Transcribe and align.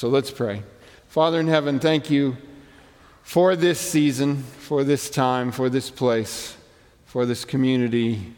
So 0.00 0.08
let's 0.08 0.30
pray. 0.30 0.62
Father 1.08 1.40
in 1.40 1.46
heaven, 1.46 1.78
thank 1.78 2.10
you 2.10 2.38
for 3.20 3.54
this 3.54 3.78
season, 3.78 4.44
for 4.44 4.82
this 4.82 5.10
time, 5.10 5.52
for 5.52 5.68
this 5.68 5.90
place, 5.90 6.56
for 7.04 7.26
this 7.26 7.44
community. 7.44 8.32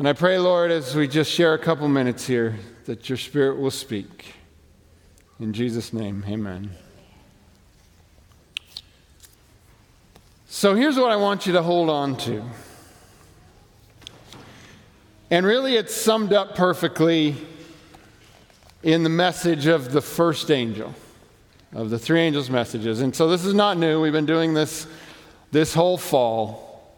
And 0.00 0.08
I 0.08 0.12
pray, 0.12 0.36
Lord, 0.40 0.72
as 0.72 0.96
we 0.96 1.06
just 1.06 1.30
share 1.30 1.54
a 1.54 1.58
couple 1.60 1.86
minutes 1.86 2.26
here, 2.26 2.56
that 2.86 3.08
your 3.08 3.16
Spirit 3.16 3.60
will 3.60 3.70
speak. 3.70 4.34
In 5.38 5.52
Jesus' 5.52 5.92
name, 5.92 6.24
amen. 6.26 6.72
So 10.48 10.74
here's 10.74 10.96
what 10.96 11.12
I 11.12 11.16
want 11.16 11.46
you 11.46 11.52
to 11.52 11.62
hold 11.62 11.88
on 11.88 12.16
to. 12.16 12.42
And 15.30 15.46
really, 15.46 15.76
it's 15.76 15.94
summed 15.94 16.32
up 16.32 16.56
perfectly 16.56 17.36
in 18.84 19.02
the 19.02 19.08
message 19.08 19.66
of 19.66 19.92
the 19.92 20.02
first 20.02 20.50
angel, 20.50 20.94
of 21.72 21.90
the 21.90 21.98
three 21.98 22.20
angels' 22.20 22.50
messages. 22.50 23.00
And 23.00 23.16
so 23.16 23.28
this 23.28 23.44
is 23.44 23.54
not 23.54 23.78
new. 23.78 24.00
We've 24.00 24.12
been 24.12 24.26
doing 24.26 24.54
this 24.54 24.86
this 25.50 25.72
whole 25.72 25.96
fall. 25.96 26.92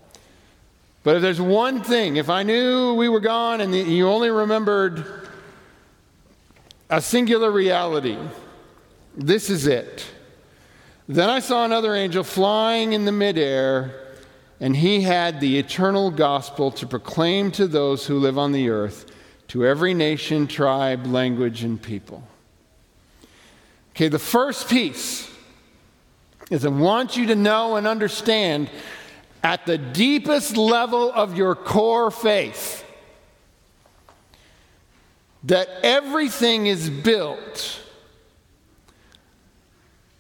But 1.04 1.16
if 1.16 1.22
there's 1.22 1.40
one 1.40 1.82
thing, 1.82 2.16
if 2.16 2.28
I 2.28 2.42
knew 2.42 2.95
we 2.95 3.09
were 3.09 3.20
gone 3.20 3.60
and 3.60 3.74
you 3.74 4.09
only 4.09 4.30
remembered 4.30 5.04
a 6.90 7.00
singular 7.00 7.50
reality, 7.50 8.18
this 9.14 9.50
is 9.50 9.66
it. 9.66 10.04
Then 11.06 11.30
I 11.30 11.38
saw 11.38 11.64
another 11.64 11.95
angel 11.95 12.24
flying 12.24 12.95
in 12.95 13.04
the 13.04 13.12
midair 13.12 14.16
and 14.59 14.74
he 14.74 15.02
had 15.02 15.38
the 15.38 15.59
eternal 15.59 16.10
gospel 16.10 16.70
to 16.73 16.87
proclaim 16.87 17.52
to 17.52 17.68
those 17.68 18.06
who 18.06 18.18
live 18.18 18.38
on 18.38 18.52
the 18.52 18.70
earth, 18.70 19.12
to 19.48 19.64
every 19.64 19.95
nation, 19.95 20.46
tribe, 20.46 21.06
language, 21.06 21.62
and 21.62 21.80
people. 21.80 22.23
Okay, 23.91 24.09
the 24.09 24.18
first 24.18 24.68
piece 24.68 25.30
is 26.50 26.64
I 26.64 26.68
want 26.68 27.16
you 27.16 27.26
to 27.26 27.34
know 27.34 27.76
and 27.76 27.87
understand 27.87 28.70
at 29.43 29.66
the 29.66 29.79
deepest 29.79 30.57
level 30.57 31.12
of 31.12 31.37
your 31.37 31.54
core 31.54 32.10
faith 32.10 32.85
that 35.45 35.68
everything 35.82 36.66
is 36.66 36.90
built 36.90 37.80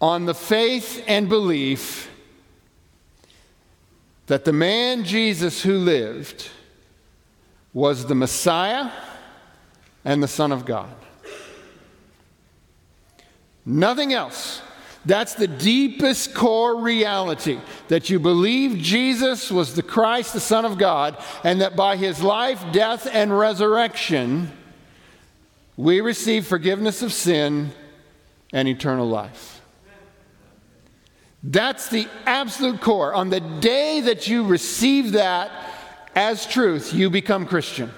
on 0.00 0.26
the 0.26 0.34
faith 0.34 1.02
and 1.06 1.28
belief 1.28 2.10
that 4.26 4.44
the 4.44 4.52
man 4.52 5.04
Jesus 5.04 5.62
who 5.62 5.74
lived 5.74 6.48
was 7.72 8.06
the 8.06 8.14
Messiah 8.14 8.90
and 10.06 10.22
the 10.22 10.28
Son 10.28 10.52
of 10.52 10.64
God. 10.64 10.94
Nothing 13.66 14.14
else. 14.14 14.62
That's 15.04 15.34
the 15.34 15.48
deepest 15.48 16.32
core 16.32 16.80
reality 16.80 17.58
that 17.88 18.08
you 18.08 18.18
believe 18.18 18.78
Jesus 18.78 19.50
was 19.50 19.74
the 19.74 19.82
Christ, 19.82 20.32
the 20.32 20.40
Son 20.40 20.64
of 20.64 20.78
God, 20.78 21.22
and 21.44 21.60
that 21.60 21.76
by 21.76 21.96
his 21.96 22.22
life, 22.22 22.64
death, 22.72 23.08
and 23.12 23.36
resurrection, 23.36 24.50
we 25.76 26.00
receive 26.00 26.46
forgiveness 26.46 27.02
of 27.02 27.12
sin 27.12 27.72
and 28.52 28.68
eternal 28.68 29.08
life. 29.08 29.60
That's 31.42 31.88
the 31.88 32.08
absolute 32.24 32.80
core. 32.80 33.12
On 33.12 33.30
the 33.30 33.40
day 33.40 34.00
that 34.02 34.28
you 34.28 34.44
receive 34.44 35.12
that 35.12 35.50
as 36.14 36.46
truth, 36.46 36.94
you 36.94 37.10
become 37.10 37.46
Christian. 37.46 37.92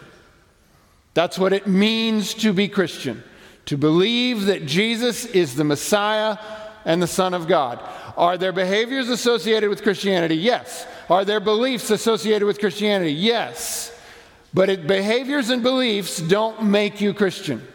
That's 1.19 1.37
what 1.37 1.53
it 1.53 1.67
means 1.67 2.33
to 2.35 2.53
be 2.53 2.69
Christian, 2.69 3.25
to 3.67 3.77
believe 3.77 4.45
that 4.45 4.67
Jesus 4.67 5.25
is 5.25 5.57
the 5.57 5.65
Messiah 5.65 6.39
and 6.85 7.03
the 7.03 7.09
Son 7.09 7.35
of 7.35 7.49
God. 7.49 7.81
Are 8.17 8.39
there 8.39 8.53
behaviors 8.53 9.09
associated 9.09 9.69
with 9.69 9.83
Christianity? 9.83 10.37
Yes. 10.37 10.87
Are 11.11 11.25
there 11.25 11.41
beliefs 11.41 11.91
associated 11.91 12.47
with 12.47 12.61
Christianity? 12.61 13.15
Yes. 13.15 13.93
But 14.55 14.69
it, 14.69 14.87
behaviors 14.87 15.51
and 15.51 15.61
beliefs 15.61 16.21
don't 16.21 16.63
make 16.63 17.01
you 17.01 17.13
Christian. 17.13 17.67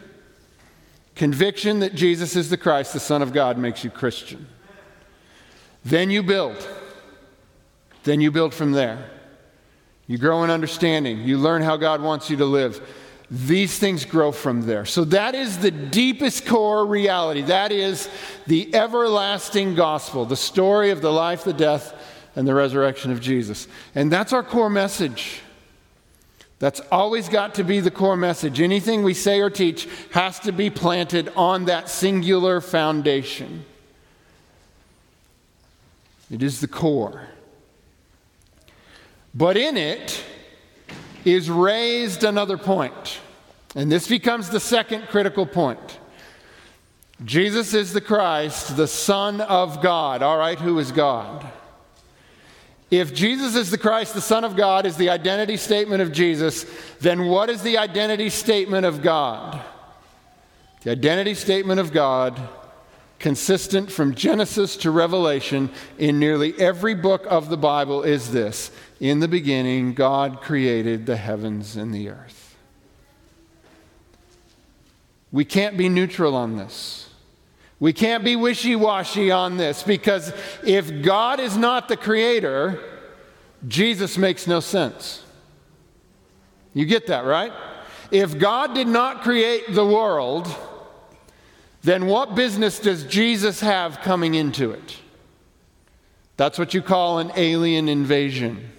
Conviction 1.14 1.80
that 1.80 1.94
Jesus 1.94 2.36
is 2.36 2.48
the 2.48 2.56
Christ, 2.56 2.94
the 2.94 2.98
Son 2.98 3.20
of 3.20 3.34
God, 3.34 3.58
makes 3.58 3.84
you 3.84 3.90
Christian. 3.90 4.46
Then 5.84 6.08
you 6.08 6.22
build. 6.22 6.66
Then 8.04 8.22
you 8.22 8.30
build 8.30 8.54
from 8.54 8.72
there. 8.72 9.10
You 10.06 10.16
grow 10.16 10.44
in 10.44 10.50
understanding. 10.50 11.24
You 11.24 11.36
learn 11.36 11.60
how 11.60 11.76
God 11.76 12.00
wants 12.00 12.30
you 12.30 12.38
to 12.38 12.46
live. 12.46 12.80
These 13.30 13.78
things 13.78 14.04
grow 14.04 14.32
from 14.32 14.62
there. 14.62 14.84
So 14.84 15.04
that 15.06 15.34
is 15.34 15.58
the 15.58 15.70
deepest 15.70 16.46
core 16.46 16.86
reality. 16.86 17.42
That 17.42 17.72
is 17.72 18.08
the 18.46 18.74
everlasting 18.74 19.74
gospel, 19.74 20.24
the 20.24 20.36
story 20.36 20.90
of 20.90 21.00
the 21.00 21.12
life, 21.12 21.44
the 21.44 21.52
death, 21.52 21.94
and 22.36 22.46
the 22.46 22.54
resurrection 22.54 23.10
of 23.12 23.20
Jesus. 23.20 23.66
And 23.94 24.12
that's 24.12 24.32
our 24.32 24.42
core 24.42 24.70
message. 24.70 25.40
That's 26.58 26.80
always 26.92 27.28
got 27.28 27.54
to 27.56 27.64
be 27.64 27.80
the 27.80 27.90
core 27.90 28.16
message. 28.16 28.60
Anything 28.60 29.02
we 29.02 29.14
say 29.14 29.40
or 29.40 29.50
teach 29.50 29.88
has 30.12 30.38
to 30.40 30.52
be 30.52 30.70
planted 30.70 31.30
on 31.36 31.64
that 31.64 31.88
singular 31.88 32.60
foundation. 32.60 33.64
It 36.30 36.42
is 36.42 36.60
the 36.60 36.68
core. 36.68 37.28
But 39.34 39.56
in 39.56 39.76
it 39.76 40.22
is 41.24 41.50
raised 41.50 42.24
another 42.24 42.58
point. 42.58 43.20
And 43.74 43.90
this 43.90 44.06
becomes 44.06 44.50
the 44.50 44.60
second 44.60 45.08
critical 45.08 45.46
point. 45.46 45.98
Jesus 47.24 47.74
is 47.74 47.92
the 47.92 48.00
Christ, 48.00 48.76
the 48.76 48.86
Son 48.86 49.40
of 49.40 49.82
God. 49.82 50.22
All 50.22 50.36
right, 50.36 50.58
who 50.58 50.78
is 50.78 50.92
God? 50.92 51.46
If 52.90 53.14
Jesus 53.14 53.56
is 53.56 53.70
the 53.70 53.78
Christ, 53.78 54.14
the 54.14 54.20
Son 54.20 54.44
of 54.44 54.56
God, 54.56 54.86
is 54.86 54.96
the 54.96 55.10
identity 55.10 55.56
statement 55.56 56.02
of 56.02 56.12
Jesus, 56.12 56.66
then 57.00 57.26
what 57.26 57.50
is 57.50 57.62
the 57.62 57.78
identity 57.78 58.30
statement 58.30 58.84
of 58.84 59.02
God? 59.02 59.60
The 60.82 60.90
identity 60.90 61.34
statement 61.34 61.80
of 61.80 61.92
God 61.92 62.40
consistent 63.24 63.90
from 63.90 64.14
Genesis 64.14 64.76
to 64.76 64.90
Revelation 64.90 65.70
in 65.96 66.18
nearly 66.18 66.52
every 66.60 66.94
book 66.94 67.24
of 67.30 67.48
the 67.48 67.56
Bible 67.56 68.02
is 68.02 68.32
this 68.32 68.70
In 69.00 69.20
the 69.20 69.28
beginning, 69.28 69.94
God 69.94 70.42
created 70.42 71.06
the 71.06 71.16
heavens 71.16 71.74
and 71.74 71.94
the 71.94 72.10
earth. 72.10 72.54
We 75.32 75.46
can't 75.46 75.78
be 75.78 75.88
neutral 75.88 76.36
on 76.36 76.58
this. 76.58 77.08
We 77.80 77.94
can't 77.94 78.24
be 78.24 78.36
wishy 78.36 78.76
washy 78.76 79.30
on 79.30 79.56
this 79.56 79.82
because 79.82 80.30
if 80.62 81.00
God 81.00 81.40
is 81.40 81.56
not 81.56 81.88
the 81.88 81.96
creator, 81.96 82.78
Jesus 83.66 84.18
makes 84.18 84.46
no 84.46 84.60
sense. 84.60 85.24
You 86.74 86.84
get 86.84 87.06
that, 87.06 87.24
right? 87.24 87.54
If 88.10 88.38
God 88.38 88.74
did 88.74 88.86
not 88.86 89.22
create 89.22 89.72
the 89.72 89.86
world, 89.86 90.54
then 91.84 92.06
what 92.06 92.34
business 92.34 92.78
does 92.78 93.04
Jesus 93.04 93.60
have 93.60 94.00
coming 94.00 94.34
into 94.34 94.70
it? 94.70 94.96
That's 96.38 96.58
what 96.58 96.72
you 96.72 96.80
call 96.80 97.18
an 97.18 97.30
alien 97.36 97.88
invasion. 97.88 98.70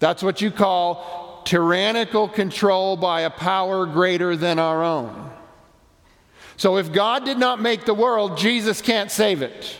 That's 0.00 0.24
what 0.24 0.40
you 0.40 0.50
call 0.50 1.42
tyrannical 1.44 2.28
control 2.28 2.96
by 2.96 3.22
a 3.22 3.30
power 3.30 3.86
greater 3.86 4.36
than 4.36 4.58
our 4.58 4.82
own. 4.82 5.30
So 6.56 6.78
if 6.78 6.92
God 6.92 7.24
did 7.24 7.38
not 7.38 7.60
make 7.60 7.84
the 7.84 7.94
world, 7.94 8.36
Jesus 8.36 8.82
can't 8.82 9.10
save 9.10 9.40
it. 9.40 9.76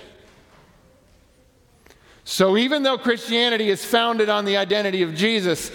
So 2.25 2.56
even 2.56 2.84
though 2.84 2.99
Christianity 2.99 3.71
is 3.71 3.84
founded 3.84 4.28
on 4.28 4.44
the 4.44 4.56
identity 4.56 5.03
of 5.03 5.15
Jesus, 5.15 5.71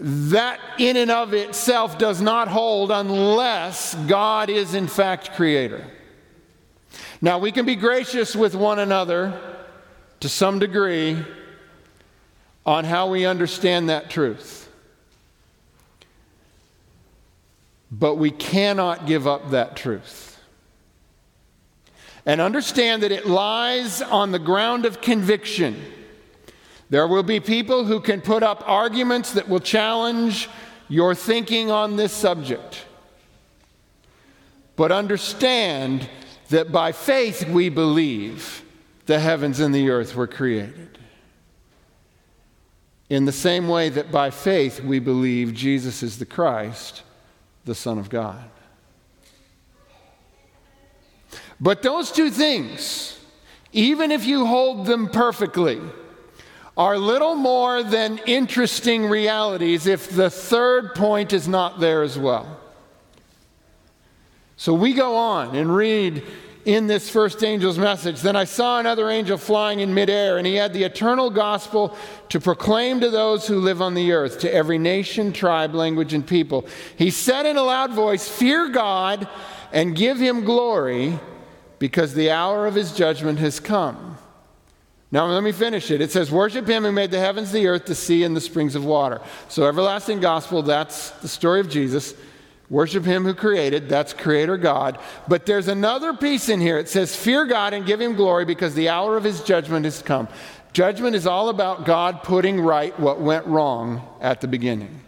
that 0.00 0.58
in 0.78 0.96
and 0.96 1.10
of 1.10 1.34
itself 1.34 1.98
does 1.98 2.20
not 2.20 2.48
hold 2.48 2.90
unless 2.90 3.94
God 3.94 4.48
is 4.48 4.74
in 4.74 4.88
fact 4.88 5.32
creator. 5.34 5.86
Now, 7.20 7.38
we 7.38 7.52
can 7.52 7.66
be 7.66 7.76
gracious 7.76 8.34
with 8.34 8.54
one 8.54 8.78
another 8.78 9.38
to 10.20 10.28
some 10.28 10.58
degree 10.58 11.24
on 12.64 12.84
how 12.84 13.10
we 13.10 13.26
understand 13.26 13.88
that 13.88 14.10
truth. 14.10 14.68
But 17.90 18.16
we 18.16 18.30
cannot 18.30 19.06
give 19.06 19.26
up 19.26 19.50
that 19.50 19.76
truth. 19.76 20.40
And 22.24 22.40
understand 22.40 23.02
that 23.02 23.12
it 23.12 23.26
lies 23.26 24.00
on 24.00 24.32
the 24.32 24.38
ground 24.38 24.86
of 24.86 25.00
conviction 25.00 25.82
there 26.92 27.08
will 27.08 27.22
be 27.22 27.40
people 27.40 27.86
who 27.86 28.00
can 28.00 28.20
put 28.20 28.42
up 28.42 28.62
arguments 28.68 29.32
that 29.32 29.48
will 29.48 29.60
challenge 29.60 30.50
your 30.90 31.14
thinking 31.14 31.70
on 31.70 31.96
this 31.96 32.12
subject. 32.12 32.84
But 34.76 34.92
understand 34.92 36.06
that 36.50 36.70
by 36.70 36.92
faith 36.92 37.48
we 37.48 37.70
believe 37.70 38.62
the 39.06 39.18
heavens 39.18 39.58
and 39.58 39.74
the 39.74 39.88
earth 39.88 40.14
were 40.14 40.26
created. 40.26 40.98
In 43.08 43.24
the 43.24 43.32
same 43.32 43.68
way 43.68 43.88
that 43.88 44.12
by 44.12 44.28
faith 44.28 44.80
we 44.80 44.98
believe 44.98 45.54
Jesus 45.54 46.02
is 46.02 46.18
the 46.18 46.26
Christ, 46.26 47.04
the 47.64 47.74
Son 47.74 47.96
of 47.96 48.10
God. 48.10 48.50
But 51.58 51.80
those 51.80 52.12
two 52.12 52.30
things, 52.30 53.18
even 53.72 54.12
if 54.12 54.26
you 54.26 54.44
hold 54.44 54.84
them 54.84 55.08
perfectly, 55.08 55.80
are 56.76 56.96
little 56.96 57.34
more 57.34 57.82
than 57.82 58.18
interesting 58.26 59.06
realities 59.06 59.86
if 59.86 60.08
the 60.10 60.30
third 60.30 60.94
point 60.94 61.32
is 61.32 61.46
not 61.46 61.80
there 61.80 62.02
as 62.02 62.18
well. 62.18 62.58
So 64.56 64.72
we 64.72 64.94
go 64.94 65.16
on 65.16 65.54
and 65.54 65.74
read 65.74 66.22
in 66.64 66.86
this 66.86 67.10
first 67.10 67.42
angel's 67.42 67.78
message. 67.78 68.20
Then 68.20 68.36
I 68.36 68.44
saw 68.44 68.78
another 68.78 69.10
angel 69.10 69.36
flying 69.36 69.80
in 69.80 69.92
midair, 69.92 70.38
and 70.38 70.46
he 70.46 70.54
had 70.54 70.72
the 70.72 70.84
eternal 70.84 71.30
gospel 71.30 71.96
to 72.28 72.40
proclaim 72.40 73.00
to 73.00 73.10
those 73.10 73.46
who 73.46 73.58
live 73.58 73.82
on 73.82 73.94
the 73.94 74.12
earth, 74.12 74.38
to 74.40 74.54
every 74.54 74.78
nation, 74.78 75.32
tribe, 75.32 75.74
language, 75.74 76.14
and 76.14 76.26
people. 76.26 76.66
He 76.96 77.10
said 77.10 77.46
in 77.46 77.56
a 77.56 77.62
loud 77.62 77.92
voice, 77.92 78.28
Fear 78.28 78.68
God 78.68 79.28
and 79.72 79.96
give 79.96 80.18
him 80.18 80.44
glory, 80.44 81.18
because 81.78 82.14
the 82.14 82.30
hour 82.30 82.66
of 82.66 82.74
his 82.74 82.92
judgment 82.92 83.40
has 83.40 83.58
come. 83.58 84.11
Now, 85.12 85.26
let 85.26 85.42
me 85.42 85.52
finish 85.52 85.90
it. 85.90 86.00
It 86.00 86.10
says, 86.10 86.30
Worship 86.30 86.66
him 86.66 86.84
who 86.84 86.90
made 86.90 87.10
the 87.10 87.20
heavens, 87.20 87.52
the 87.52 87.66
earth, 87.66 87.84
the 87.84 87.94
sea, 87.94 88.24
and 88.24 88.34
the 88.34 88.40
springs 88.40 88.74
of 88.74 88.84
water. 88.84 89.20
So, 89.48 89.66
everlasting 89.66 90.20
gospel, 90.20 90.62
that's 90.62 91.10
the 91.10 91.28
story 91.28 91.60
of 91.60 91.68
Jesus. 91.68 92.14
Worship 92.70 93.04
him 93.04 93.24
who 93.24 93.34
created, 93.34 93.90
that's 93.90 94.14
creator 94.14 94.56
God. 94.56 94.98
But 95.28 95.44
there's 95.44 95.68
another 95.68 96.14
piece 96.14 96.48
in 96.48 96.58
here. 96.58 96.78
It 96.78 96.88
says, 96.88 97.14
Fear 97.14 97.44
God 97.44 97.74
and 97.74 97.84
give 97.84 98.00
him 98.00 98.16
glory 98.16 98.46
because 98.46 98.74
the 98.74 98.88
hour 98.88 99.18
of 99.18 99.24
his 99.24 99.42
judgment 99.42 99.84
has 99.84 100.00
come. 100.00 100.28
Judgment 100.72 101.14
is 101.14 101.26
all 101.26 101.50
about 101.50 101.84
God 101.84 102.22
putting 102.22 102.58
right 102.58 102.98
what 102.98 103.20
went 103.20 103.46
wrong 103.46 104.00
at 104.22 104.40
the 104.40 104.48
beginning. 104.48 105.02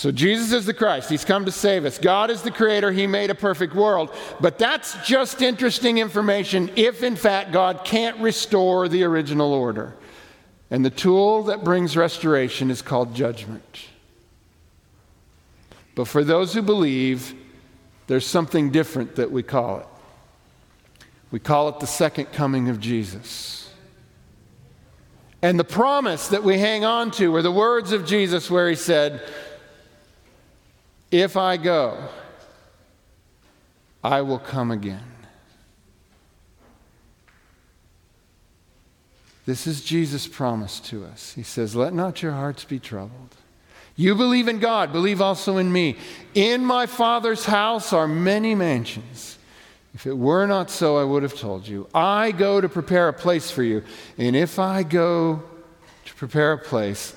So 0.00 0.10
Jesus 0.10 0.52
is 0.52 0.64
the 0.64 0.72
Christ. 0.72 1.10
He's 1.10 1.26
come 1.26 1.44
to 1.44 1.52
save 1.52 1.84
us. 1.84 1.98
God 1.98 2.30
is 2.30 2.40
the 2.40 2.50
creator. 2.50 2.90
He 2.90 3.06
made 3.06 3.28
a 3.28 3.34
perfect 3.34 3.74
world. 3.74 4.10
But 4.40 4.56
that's 4.56 4.96
just 5.06 5.42
interesting 5.42 5.98
information 5.98 6.70
if, 6.74 7.02
in 7.02 7.16
fact, 7.16 7.52
God 7.52 7.84
can't 7.84 8.18
restore 8.18 8.88
the 8.88 9.02
original 9.02 9.52
order. 9.52 9.94
And 10.70 10.82
the 10.86 10.88
tool 10.88 11.42
that 11.42 11.64
brings 11.64 11.98
restoration 11.98 12.70
is 12.70 12.80
called 12.80 13.14
judgment. 13.14 13.88
But 15.94 16.08
for 16.08 16.24
those 16.24 16.54
who 16.54 16.62
believe, 16.62 17.34
there's 18.06 18.26
something 18.26 18.70
different 18.70 19.16
that 19.16 19.30
we 19.30 19.42
call 19.42 19.80
it. 19.80 19.86
We 21.30 21.40
call 21.40 21.68
it 21.68 21.78
the 21.78 21.86
second 21.86 22.32
coming 22.32 22.70
of 22.70 22.80
Jesus. 22.80 23.70
And 25.42 25.60
the 25.60 25.64
promise 25.64 26.28
that 26.28 26.42
we 26.42 26.58
hang 26.58 26.86
on 26.86 27.10
to 27.12 27.36
are 27.36 27.42
the 27.42 27.52
words 27.52 27.92
of 27.92 28.06
Jesus 28.06 28.50
where 28.50 28.70
he 28.70 28.76
said, 28.76 29.22
If 31.10 31.36
I 31.36 31.56
go, 31.56 32.08
I 34.02 34.22
will 34.22 34.38
come 34.38 34.70
again. 34.70 35.02
This 39.46 39.66
is 39.66 39.82
Jesus' 39.82 40.28
promise 40.28 40.78
to 40.80 41.04
us. 41.04 41.32
He 41.34 41.42
says, 41.42 41.74
Let 41.74 41.92
not 41.92 42.22
your 42.22 42.32
hearts 42.32 42.64
be 42.64 42.78
troubled. 42.78 43.34
You 43.96 44.14
believe 44.14 44.48
in 44.48 44.60
God, 44.60 44.92
believe 44.92 45.20
also 45.20 45.56
in 45.56 45.72
me. 45.72 45.96
In 46.34 46.64
my 46.64 46.86
Father's 46.86 47.44
house 47.44 47.92
are 47.92 48.06
many 48.06 48.54
mansions. 48.54 49.38
If 49.92 50.06
it 50.06 50.16
were 50.16 50.46
not 50.46 50.70
so, 50.70 50.96
I 50.96 51.04
would 51.04 51.24
have 51.24 51.34
told 51.34 51.66
you. 51.66 51.88
I 51.92 52.30
go 52.30 52.60
to 52.60 52.68
prepare 52.68 53.08
a 53.08 53.12
place 53.12 53.50
for 53.50 53.64
you. 53.64 53.82
And 54.16 54.36
if 54.36 54.58
I 54.58 54.84
go 54.84 55.42
to 56.04 56.14
prepare 56.14 56.52
a 56.52 56.58
place, 56.58 57.14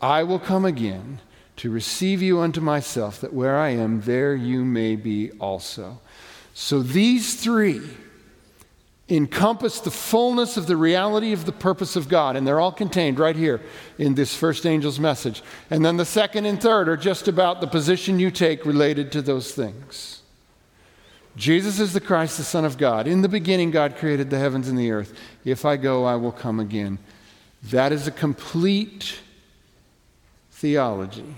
I 0.00 0.24
will 0.24 0.40
come 0.40 0.64
again 0.64 1.20
to 1.56 1.70
receive 1.70 2.22
you 2.22 2.40
unto 2.40 2.60
myself, 2.60 3.20
that 3.20 3.32
where 3.32 3.56
I 3.56 3.70
am, 3.70 4.02
there 4.02 4.34
you 4.34 4.64
may 4.64 4.96
be 4.96 5.30
also. 5.32 6.00
So 6.54 6.80
these 6.80 7.34
three 7.42 7.82
encompass 9.08 9.80
the 9.80 9.90
fullness 9.90 10.56
of 10.56 10.66
the 10.66 10.76
reality 10.76 11.32
of 11.32 11.46
the 11.46 11.52
purpose 11.52 11.94
of 11.94 12.08
God. 12.08 12.34
And 12.34 12.46
they're 12.46 12.60
all 12.60 12.72
contained 12.72 13.18
right 13.18 13.36
here 13.36 13.60
in 13.98 14.14
this 14.14 14.34
first 14.34 14.66
angel's 14.66 14.98
message. 14.98 15.42
And 15.70 15.84
then 15.84 15.96
the 15.96 16.04
second 16.04 16.46
and 16.46 16.60
third 16.60 16.88
are 16.88 16.96
just 16.96 17.28
about 17.28 17.60
the 17.60 17.66
position 17.66 18.18
you 18.18 18.30
take 18.30 18.66
related 18.66 19.12
to 19.12 19.22
those 19.22 19.52
things. 19.52 20.22
Jesus 21.36 21.78
is 21.78 21.92
the 21.92 22.00
Christ, 22.00 22.38
the 22.38 22.44
Son 22.44 22.64
of 22.64 22.78
God. 22.78 23.06
In 23.06 23.20
the 23.20 23.28
beginning, 23.28 23.70
God 23.70 23.96
created 23.96 24.30
the 24.30 24.38
heavens 24.38 24.68
and 24.68 24.78
the 24.78 24.90
earth. 24.90 25.12
If 25.44 25.64
I 25.64 25.76
go, 25.76 26.04
I 26.04 26.16
will 26.16 26.32
come 26.32 26.58
again. 26.58 26.98
That 27.64 27.92
is 27.92 28.06
a 28.06 28.10
complete 28.10 29.20
theology. 30.50 31.34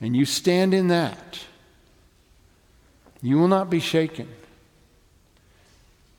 And 0.00 0.16
you 0.16 0.24
stand 0.24 0.74
in 0.74 0.88
that, 0.88 1.40
you 3.22 3.38
will 3.38 3.48
not 3.48 3.70
be 3.70 3.80
shaken. 3.80 4.28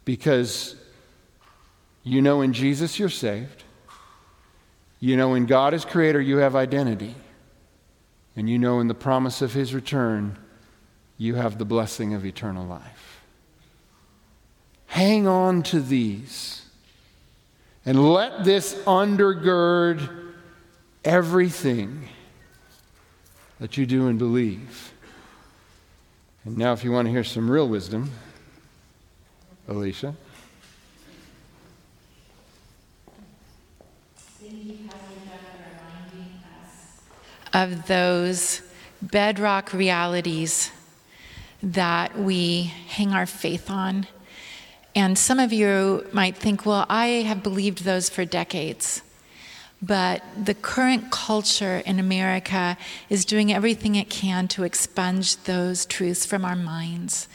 Because 0.03 0.75
you 2.03 2.21
know 2.21 2.41
in 2.41 2.53
Jesus 2.53 2.97
you're 2.97 3.09
saved. 3.09 3.63
You 4.99 5.15
know 5.17 5.35
in 5.35 5.45
God 5.45 5.73
as 5.73 5.85
creator 5.85 6.19
you 6.19 6.37
have 6.37 6.55
identity. 6.55 7.15
And 8.35 8.49
you 8.49 8.57
know 8.57 8.79
in 8.79 8.87
the 8.87 8.95
promise 8.95 9.41
of 9.41 9.53
his 9.53 9.73
return 9.73 10.37
you 11.17 11.35
have 11.35 11.57
the 11.57 11.65
blessing 11.65 12.13
of 12.13 12.25
eternal 12.25 12.65
life. 12.65 13.21
Hang 14.87 15.27
on 15.27 15.63
to 15.63 15.79
these 15.79 16.63
and 17.85 18.11
let 18.11 18.43
this 18.43 18.73
undergird 18.85 20.33
everything 21.03 22.09
that 23.59 23.77
you 23.77 23.85
do 23.85 24.07
and 24.07 24.19
believe. 24.19 24.93
And 26.45 26.57
now, 26.57 26.73
if 26.73 26.83
you 26.83 26.91
want 26.91 27.07
to 27.07 27.11
hear 27.11 27.23
some 27.23 27.49
real 27.49 27.67
wisdom, 27.67 28.11
Alicia? 29.67 30.15
Of 37.53 37.87
those 37.87 38.61
bedrock 39.01 39.73
realities 39.73 40.71
that 41.63 42.17
we 42.17 42.63
hang 42.87 43.13
our 43.13 43.25
faith 43.25 43.69
on. 43.69 44.07
And 44.95 45.17
some 45.17 45.39
of 45.39 45.51
you 45.51 46.07
might 46.11 46.37
think, 46.37 46.65
well, 46.65 46.85
I 46.89 47.07
have 47.07 47.43
believed 47.43 47.83
those 47.83 48.09
for 48.09 48.25
decades. 48.25 49.01
But 49.81 50.23
the 50.35 50.55
current 50.55 51.11
culture 51.11 51.83
in 51.85 51.99
America 51.99 52.77
is 53.09 53.25
doing 53.25 53.53
everything 53.53 53.95
it 53.95 54.09
can 54.09 54.47
to 54.49 54.63
expunge 54.63 55.35
those 55.43 55.85
truths 55.85 56.25
from 56.25 56.43
our 56.43 56.55
minds 56.55 57.27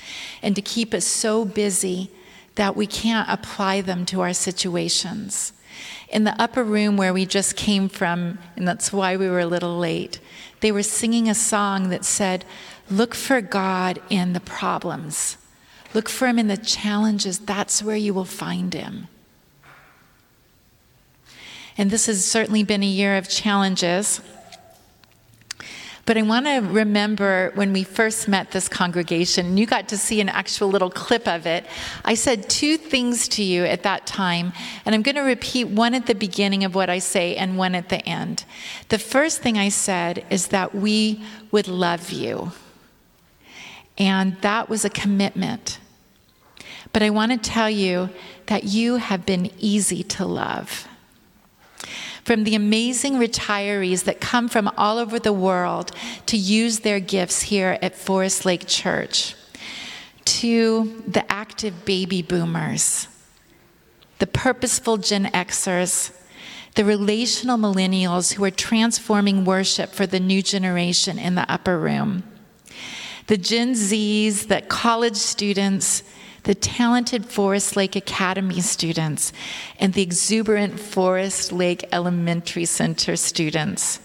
and 0.43 0.57
to 0.57 0.63
keep 0.63 0.93
us 0.93 1.05
so 1.05 1.45
busy 1.45 2.11
that 2.57 2.77
we 2.77 2.87
can't 2.87 3.29
apply 3.31 3.81
them 3.81 4.05
to 4.07 4.21
our 4.21 4.35
situations. 4.35 5.53
In 6.09 6.25
the 6.25 6.41
upper 6.41 6.65
room 6.65 6.97
where 6.97 7.15
we 7.15 7.25
just 7.25 7.57
came 7.57 7.89
from, 7.89 8.39
and 8.57 8.67
that's 8.69 8.93
why 8.93 9.17
we 9.17 9.29
were 9.29 9.41
a 9.41 9.47
little 9.47 9.79
late, 9.79 10.21
they 10.61 10.73
were 10.73 10.83
singing 10.83 11.29
a 11.29 11.35
song 11.35 11.89
that 11.89 12.05
said, 12.05 12.45
Look 12.91 13.15
for 13.15 13.41
God 13.41 14.03
in 14.11 14.33
the 14.33 14.41
problems. 14.41 15.39
Look 15.95 16.09
for 16.09 16.27
Him 16.27 16.39
in 16.39 16.49
the 16.49 16.57
challenges. 16.57 17.39
That's 17.39 17.83
where 17.83 17.97
you 17.97 18.13
will 18.13 18.27
find 18.27 18.75
Him. 18.75 19.09
And 21.79 21.91
this 21.91 22.07
has 22.07 22.25
certainly 22.25 22.63
been 22.63 22.83
a 22.83 22.87
year 22.87 23.17
of 23.17 23.29
challenges. 23.29 24.21
But 26.05 26.19
I 26.19 26.23
want 26.23 26.47
to 26.47 26.59
remember 26.59 27.53
when 27.55 27.73
we 27.73 27.85
first 27.85 28.27
met 28.27 28.51
this 28.51 28.69
congregation, 28.69 29.47
and 29.47 29.59
you 29.59 29.67
got 29.67 29.89
to 29.89 29.97
see 29.97 30.21
an 30.21 30.29
actual 30.29 30.69
little 30.69 30.91
clip 30.91 31.29
of 31.29 31.47
it. 31.47 31.65
I 32.05 32.15
said 32.15 32.51
two 32.51 32.77
things 32.77 33.29
to 33.29 33.43
you 33.43 33.65
at 33.65 33.85
that 33.85 34.05
time, 34.05 34.53
and 34.85 34.97
I'm 34.97 35.03
going 35.03 35.15
to 35.15 35.23
repeat 35.23 35.69
one 35.69 35.95
at 35.95 36.07
the 36.07 36.15
beginning 36.17 36.65
of 36.65 36.75
what 36.75 36.91
I 36.91 36.99
say 36.99 37.37
and 37.37 37.57
one 37.57 37.77
at 37.77 37.89
the 37.89 38.05
end. 38.07 38.45
The 38.89 38.99
first 38.99 39.43
thing 39.43 39.57
I 39.57 39.69
said 39.69 40.27
is 40.29 40.49
that 40.49 40.75
we 40.75 41.23
would 41.53 41.69
love 41.69 42.11
you, 42.11 42.51
and 43.97 44.37
that 44.41 44.69
was 44.69 44.85
a 44.85 44.91
commitment. 44.91 45.79
But 46.93 47.05
I 47.05 47.11
want 47.11 47.31
to 47.31 47.39
tell 47.39 47.71
you 47.71 48.11
that 48.47 48.65
you 48.65 48.97
have 48.97 49.25
been 49.25 49.53
easy 49.59 50.03
to 50.03 50.27
love 50.27 50.89
from 52.25 52.45
the 52.45 52.55
amazing 52.55 53.15
retirees 53.15 54.05
that 54.05 54.21
come 54.21 54.49
from 54.49 54.69
all 54.77 54.99
over 54.99 55.19
the 55.19 55.33
world 55.33 55.91
to 56.27 56.37
use 56.37 56.81
their 56.81 57.01
gifts 57.01 57.43
here 57.43 57.79
at 57.83 57.97
Forest 57.97 58.45
Lake 58.45 58.67
Church, 58.67 59.35
to 60.25 61.03
the 61.07 61.31
active 61.31 61.85
baby 61.85 62.23
boomers, 62.23 63.09
the 64.21 64.27
purposeful 64.27 64.97
Gen 64.97 65.27
Xers, 65.27 66.17
the 66.75 66.85
relational 66.85 67.59
millennials 67.59 68.35
who 68.35 68.45
are 68.45 68.51
transforming 68.51 69.45
worship 69.45 69.91
for 69.91 70.07
the 70.07 70.21
new 70.21 70.43
generation 70.43 71.19
in 71.19 71.35
the 71.35 71.51
upper 71.53 71.79
room, 71.79 72.23
the 73.27 73.37
Gen 73.37 73.75
Zs, 73.75 74.47
the 74.47 74.63
college 74.63 75.17
students, 75.17 76.03
the 76.45 76.55
talented 76.55 77.27
Forest 77.27 77.77
Lake 77.77 77.95
Academy 77.95 78.61
students, 78.61 79.33
and 79.79 79.95
the 79.95 80.03
exuberant 80.03 80.81
Forest 80.81 81.53
Lake 81.53 81.85
Elementary 81.93 82.65
Center 82.65 83.17
students. 83.17 84.01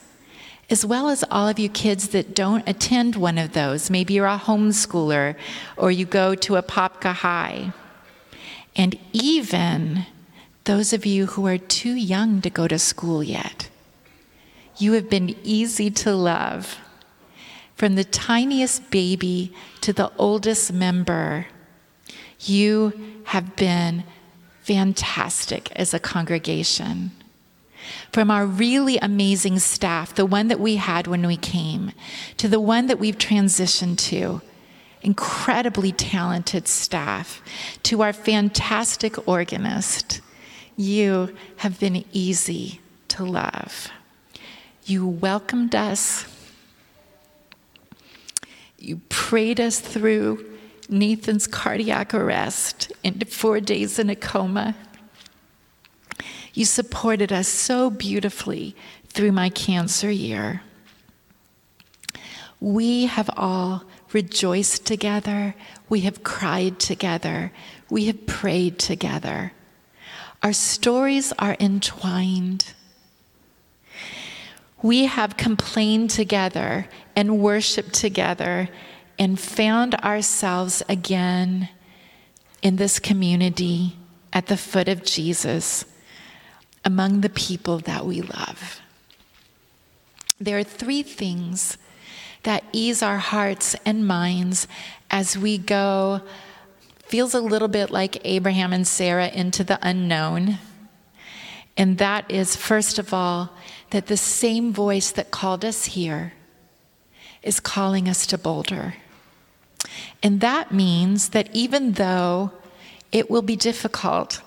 as 0.70 0.86
well 0.86 1.10
as 1.10 1.24
all 1.32 1.48
of 1.48 1.60
you 1.60 1.70
kids 1.70 2.10
that 2.10 2.36
don't 2.36 2.68
attend 2.68 3.16
one 3.16 3.38
of 3.38 3.54
those. 3.54 3.90
Maybe 3.90 4.16
you're 4.16 4.28
a 4.28 4.38
homeschooler 4.38 5.36
or 5.78 5.92
you 5.92 6.06
go 6.06 6.36
to 6.36 6.54
Apopka 6.54 7.14
High. 7.14 7.72
And 8.76 8.98
even 9.14 10.06
those 10.66 10.92
of 10.92 11.06
you 11.06 11.28
who 11.28 11.48
are 11.48 11.58
too 11.58 11.94
young 11.94 12.42
to 12.42 12.50
go 12.50 12.68
to 12.68 12.78
school 12.78 13.24
yet. 13.24 13.70
You 14.78 14.92
have 14.94 15.10
been 15.10 15.36
easy 15.44 15.90
to 15.92 16.14
love. 16.14 16.78
From 17.76 17.96
the 17.96 18.04
tiniest 18.04 18.92
baby 18.92 19.54
to 19.82 19.94
the 19.94 20.12
oldest 20.18 20.74
member, 20.74 21.48
you 22.42 22.94
have 23.26 23.56
been 23.56 24.04
fantastic 24.62 25.72
as 25.72 25.94
a 25.94 26.00
congregation. 26.00 27.12
From 28.12 28.30
our 28.30 28.46
really 28.46 28.98
amazing 28.98 29.60
staff, 29.60 30.14
the 30.14 30.26
one 30.26 30.50
that 30.50 30.60
we 30.60 30.76
had 30.76 31.08
when 31.08 31.26
we 31.26 31.38
came, 31.38 31.94
to 32.38 32.48
the 32.48 32.60
one 32.60 32.88
that 32.88 33.00
we've 33.00 33.18
transitioned 33.18 33.98
to, 34.10 34.42
incredibly 35.02 35.92
talented 35.92 36.68
staff, 36.68 37.42
to 37.84 38.02
our 38.02 38.12
fantastic 38.12 39.28
organist, 39.28 40.20
you 40.76 41.34
have 41.58 41.80
been 41.80 42.04
easy 42.12 42.82
to 43.08 43.24
love. 43.24 43.90
You 44.86 45.08
welcomed 45.08 45.76
us. 45.76 46.26
You 48.78 49.02
prayed 49.10 49.60
us 49.60 49.80
through 49.80 50.57
Nathan's 50.90 51.48
cardiac 51.48 52.14
arrest 52.14 52.92
into 53.04 53.26
four 53.26 53.60
days 53.60 54.00
in 54.00 54.10
a 54.10 54.16
coma. 54.16 54.76
You 56.54 56.66
supported 56.66 57.32
us 57.32 57.48
so 57.48 57.90
beautifully 57.90 58.76
through 59.10 59.32
my 59.32 59.50
cancer 59.50 60.10
year. 60.10 60.62
We 62.60 63.06
have 63.06 63.30
all 63.38 63.84
rejoiced 64.14 64.86
together. 64.86 65.56
We 65.90 66.02
have 66.02 66.24
cried 66.24 66.80
together. 66.80 67.52
We 67.90 68.06
have 68.06 68.26
prayed 68.26 68.80
together. 68.80 69.52
Our 70.42 70.54
stories 70.54 71.34
are 71.38 71.58
entwined. 71.60 72.74
We 74.82 75.06
have 75.06 75.38
complained 75.38 76.10
together 76.12 76.88
and 77.16 77.40
worshiped 77.40 77.94
together 77.94 78.70
and 79.20 79.40
found 79.40 79.96
ourselves 79.96 80.84
again 80.88 81.70
in 82.62 82.76
this 82.76 83.00
community 83.00 83.96
at 84.34 84.48
the 84.48 84.58
foot 84.58 84.88
of 84.88 85.04
Jesus 85.04 85.86
among 86.84 87.22
the 87.22 87.30
people 87.30 87.80
that 87.80 88.06
we 88.06 88.22
love. 88.22 88.82
There 90.40 90.58
are 90.58 90.64
three 90.64 91.04
things 91.04 91.78
that 92.44 92.64
ease 92.72 93.02
our 93.02 93.18
hearts 93.18 93.76
and 93.86 94.08
minds 94.08 94.68
as 95.10 95.38
we 95.38 95.58
go, 95.58 96.22
feels 97.06 97.34
a 97.34 97.42
little 97.42 97.68
bit 97.68 97.90
like 97.90 98.22
Abraham 98.24 98.74
and 98.74 98.88
Sarah 98.88 99.30
into 99.30 99.64
the 99.64 99.80
unknown. 99.82 100.60
And 101.76 101.98
that 101.98 102.30
is, 102.30 102.56
first 102.56 103.00
of 103.00 103.14
all, 103.14 103.52
that 103.90 104.08
the 104.08 104.18
same 104.18 104.74
voice 104.74 105.12
that 105.12 105.32
called 105.32 105.64
us 105.64 105.86
here 105.86 106.34
is 107.44 107.60
calling 107.60 108.10
us 108.10 108.26
to 108.28 108.38
Boulder. 108.38 108.96
And 110.28 110.42
that 110.42 110.74
means 110.74 111.30
that 111.30 111.50
even 111.54 111.94
though 111.94 112.52
it 113.14 113.30
will 113.30 113.42
be 113.42 113.56
difficult 113.56 114.42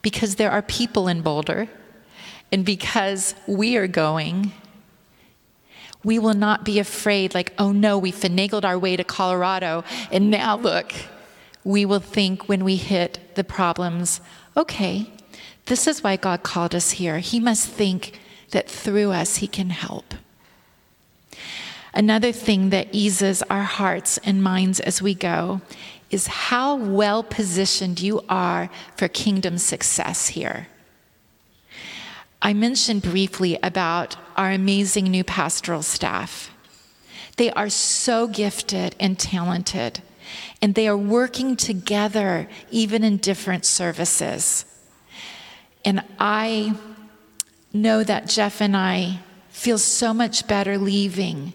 because 0.00 0.36
there 0.36 0.52
are 0.52 0.62
people 0.62 1.08
in 1.08 1.22
Boulder, 1.22 1.68
and 2.52 2.64
because 2.64 3.34
we 3.48 3.76
are 3.76 3.88
going, 3.88 4.52
we 6.04 6.20
will 6.20 6.34
not 6.34 6.64
be 6.64 6.78
afraid, 6.78 7.34
like, 7.34 7.52
oh 7.58 7.72
no, 7.72 7.98
we 7.98 8.12
finagled 8.12 8.64
our 8.64 8.78
way 8.78 8.96
to 8.96 9.02
Colorado, 9.02 9.82
and 10.12 10.30
now 10.30 10.56
look. 10.56 10.92
We 11.64 11.84
will 11.84 11.98
think 11.98 12.48
when 12.48 12.62
we 12.62 12.76
hit 12.76 13.18
the 13.34 13.42
problems, 13.42 14.20
okay, 14.56 15.10
this 15.66 15.88
is 15.88 16.04
why 16.04 16.14
God 16.14 16.44
called 16.44 16.76
us 16.76 16.92
here. 16.92 17.18
He 17.18 17.40
must 17.40 17.66
think 17.66 18.20
that 18.52 18.70
through 18.70 19.10
us, 19.10 19.38
He 19.38 19.48
can 19.48 19.70
help. 19.70 20.14
Another 21.94 22.32
thing 22.32 22.70
that 22.70 22.88
eases 22.90 23.42
our 23.44 23.62
hearts 23.62 24.18
and 24.24 24.42
minds 24.42 24.80
as 24.80 25.00
we 25.00 25.14
go 25.14 25.60
is 26.10 26.26
how 26.26 26.74
well 26.74 27.22
positioned 27.22 28.00
you 28.00 28.20
are 28.28 28.68
for 28.96 29.06
kingdom 29.06 29.58
success 29.58 30.28
here. 30.28 30.66
I 32.42 32.52
mentioned 32.52 33.02
briefly 33.02 33.58
about 33.62 34.16
our 34.36 34.50
amazing 34.50 35.04
new 35.04 35.22
pastoral 35.22 35.82
staff. 35.82 36.50
They 37.36 37.50
are 37.52 37.70
so 37.70 38.26
gifted 38.26 38.96
and 38.98 39.16
talented, 39.16 40.02
and 40.60 40.74
they 40.74 40.88
are 40.88 40.96
working 40.96 41.54
together 41.54 42.48
even 42.72 43.04
in 43.04 43.18
different 43.18 43.64
services. 43.64 44.64
And 45.84 46.02
I 46.18 46.74
know 47.72 48.02
that 48.02 48.28
Jeff 48.28 48.60
and 48.60 48.76
I 48.76 49.20
feel 49.48 49.78
so 49.78 50.12
much 50.12 50.48
better 50.48 50.76
leaving 50.76 51.52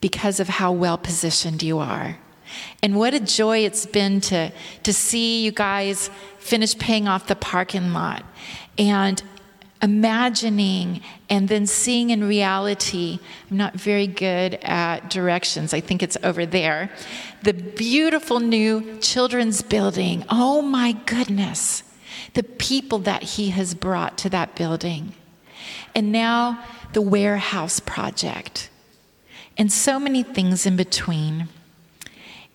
because 0.00 0.40
of 0.40 0.48
how 0.48 0.72
well 0.72 0.98
positioned 0.98 1.62
you 1.62 1.78
are. 1.78 2.18
And 2.82 2.96
what 2.96 3.14
a 3.14 3.20
joy 3.20 3.58
it's 3.58 3.86
been 3.86 4.20
to, 4.22 4.52
to 4.82 4.92
see 4.92 5.44
you 5.44 5.52
guys 5.52 6.10
finish 6.38 6.76
paying 6.76 7.06
off 7.06 7.26
the 7.26 7.36
parking 7.36 7.92
lot. 7.92 8.24
And 8.76 9.22
imagining 9.82 11.00
and 11.28 11.48
then 11.48 11.66
seeing 11.66 12.10
in 12.10 12.24
reality. 12.24 13.18
I'm 13.50 13.56
not 13.56 13.74
very 13.74 14.06
good 14.06 14.54
at 14.62 15.10
directions. 15.10 15.72
I 15.72 15.80
think 15.80 16.02
it's 16.02 16.16
over 16.22 16.44
there. 16.44 16.90
The 17.42 17.54
beautiful 17.54 18.40
new 18.40 18.98
children's 18.98 19.62
building. 19.62 20.24
Oh 20.28 20.60
my 20.60 20.92
goodness. 21.06 21.82
The 22.34 22.42
people 22.42 22.98
that 23.00 23.22
he 23.22 23.50
has 23.50 23.74
brought 23.74 24.18
to 24.18 24.30
that 24.30 24.54
building. 24.54 25.14
And 25.94 26.12
now 26.12 26.62
the 26.92 27.02
warehouse 27.02 27.80
project. 27.80 28.69
And 29.60 29.70
so 29.70 30.00
many 30.00 30.22
things 30.22 30.64
in 30.64 30.74
between. 30.74 31.48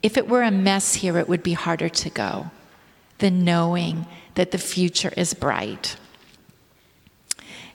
If 0.02 0.18
it 0.18 0.28
were 0.28 0.42
a 0.42 0.50
mess 0.50 0.96
here, 0.96 1.20
it 1.20 1.30
would 1.30 1.44
be 1.44 1.54
harder 1.54 1.88
to 1.88 2.10
go 2.10 2.50
than 3.20 3.46
knowing 3.46 4.08
that 4.34 4.50
the 4.50 4.58
future 4.58 5.14
is 5.16 5.36
bright. 5.36 5.98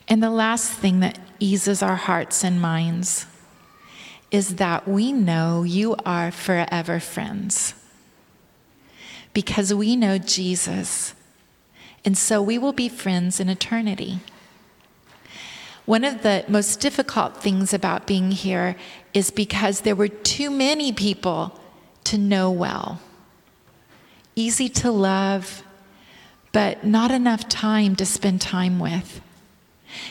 And 0.09 0.21
the 0.21 0.29
last 0.29 0.73
thing 0.73 0.99
that 0.99 1.17
eases 1.39 1.81
our 1.81 1.95
hearts 1.95 2.43
and 2.43 2.61
minds 2.61 3.25
is 4.31 4.55
that 4.55 4.85
we 4.85 5.13
know 5.13 5.63
you 5.63 5.95
are 6.05 6.29
forever 6.29 6.99
friends 6.99 7.73
because 9.33 9.73
we 9.73 9.95
know 9.95 10.17
Jesus. 10.17 11.13
And 12.03 12.17
so 12.17 12.41
we 12.41 12.57
will 12.57 12.73
be 12.73 12.89
friends 12.89 13.39
in 13.39 13.47
eternity. 13.47 14.19
One 15.85 16.03
of 16.03 16.21
the 16.21 16.45
most 16.47 16.79
difficult 16.79 17.37
things 17.37 17.73
about 17.73 18.07
being 18.07 18.31
here 18.31 18.75
is 19.13 19.31
because 19.31 19.81
there 19.81 19.95
were 19.95 20.07
too 20.07 20.51
many 20.51 20.91
people 20.93 21.59
to 22.05 22.17
know 22.17 22.51
well. 22.51 23.01
Easy 24.35 24.69
to 24.69 24.91
love, 24.91 25.63
but 26.51 26.85
not 26.85 27.11
enough 27.11 27.49
time 27.49 27.95
to 27.95 28.05
spend 28.05 28.41
time 28.41 28.79
with. 28.79 29.21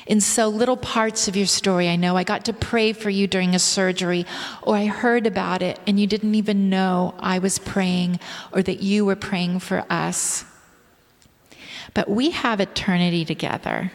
In 0.06 0.20
so 0.20 0.48
little 0.48 0.76
parts 0.76 1.28
of 1.28 1.36
your 1.36 1.46
story, 1.46 1.88
I 1.88 1.96
know 1.96 2.16
I 2.16 2.24
got 2.24 2.44
to 2.46 2.52
pray 2.52 2.92
for 2.92 3.08
you 3.08 3.26
during 3.26 3.54
a 3.54 3.58
surgery, 3.58 4.26
or 4.62 4.76
I 4.76 4.86
heard 4.86 5.26
about 5.26 5.62
it 5.62 5.78
and 5.86 5.98
you 5.98 6.06
didn't 6.06 6.34
even 6.34 6.68
know 6.68 7.14
I 7.18 7.38
was 7.38 7.58
praying 7.58 8.20
or 8.52 8.62
that 8.62 8.82
you 8.82 9.04
were 9.04 9.16
praying 9.16 9.60
for 9.60 9.84
us. 9.88 10.44
But 11.94 12.10
we 12.10 12.30
have 12.30 12.60
eternity 12.60 13.24
together. 13.24 13.92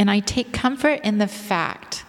And 0.00 0.10
I 0.10 0.18
take 0.18 0.52
comfort 0.52 1.00
in 1.04 1.18
the 1.18 1.28
fact, 1.28 2.04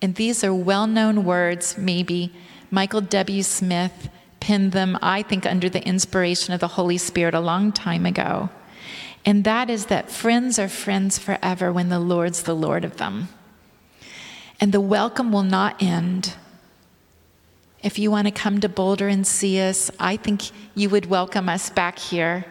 and 0.00 0.14
these 0.14 0.44
are 0.44 0.54
well 0.54 0.86
known 0.86 1.24
words, 1.24 1.76
maybe 1.76 2.32
Michael 2.70 3.00
W. 3.00 3.42
Smith 3.42 4.08
penned 4.38 4.70
them, 4.70 4.96
I 5.02 5.22
think, 5.22 5.44
under 5.44 5.68
the 5.68 5.84
inspiration 5.84 6.54
of 6.54 6.60
the 6.60 6.68
Holy 6.68 6.98
Spirit 6.98 7.34
a 7.34 7.40
long 7.40 7.72
time 7.72 8.06
ago 8.06 8.50
and 9.28 9.44
that 9.44 9.68
is 9.68 9.86
that 9.86 10.10
friends 10.10 10.58
are 10.58 10.68
friends 10.68 11.18
forever 11.18 11.70
when 11.70 11.90
the 11.90 11.98
Lord's 11.98 12.44
the 12.44 12.56
Lord 12.56 12.82
of 12.82 12.96
them. 12.96 13.28
And 14.58 14.72
the 14.72 14.80
welcome 14.80 15.32
will 15.32 15.42
not 15.42 15.82
end. 15.82 16.34
If 17.82 17.98
you 17.98 18.10
want 18.10 18.26
to 18.26 18.32
come 18.32 18.58
to 18.60 18.70
Boulder 18.70 19.06
and 19.06 19.26
see 19.26 19.60
us, 19.60 19.90
I 20.00 20.16
think 20.16 20.50
you 20.74 20.88
would 20.88 21.06
welcome 21.06 21.48
us 21.48 21.68
back 21.68 21.98
here. 21.98 22.46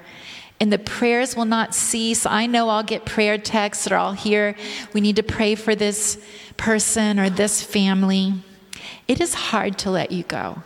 And 0.60 0.74
the 0.74 0.80
prayers 0.80 1.36
will 1.36 1.46
not 1.46 1.76
cease. 1.76 2.26
I 2.26 2.48
know 2.48 2.70
I'll 2.70 2.84
get 2.84 3.06
prayer 3.06 3.38
texts 3.38 3.90
or 3.90 3.96
I'll 3.96 4.14
hear 4.14 4.56
we 4.94 5.02
need 5.02 5.18
to 5.18 5.24
pray 5.24 5.56
for 5.56 5.76
this 5.76 6.18
person 6.58 7.20
or 7.20 7.30
this 7.30 7.62
family. 7.62 8.34
It 9.08 9.22
is 9.22 9.34
hard 9.34 9.78
to 9.80 9.92
let 9.92 10.12
you 10.12 10.24
go. 10.24 10.64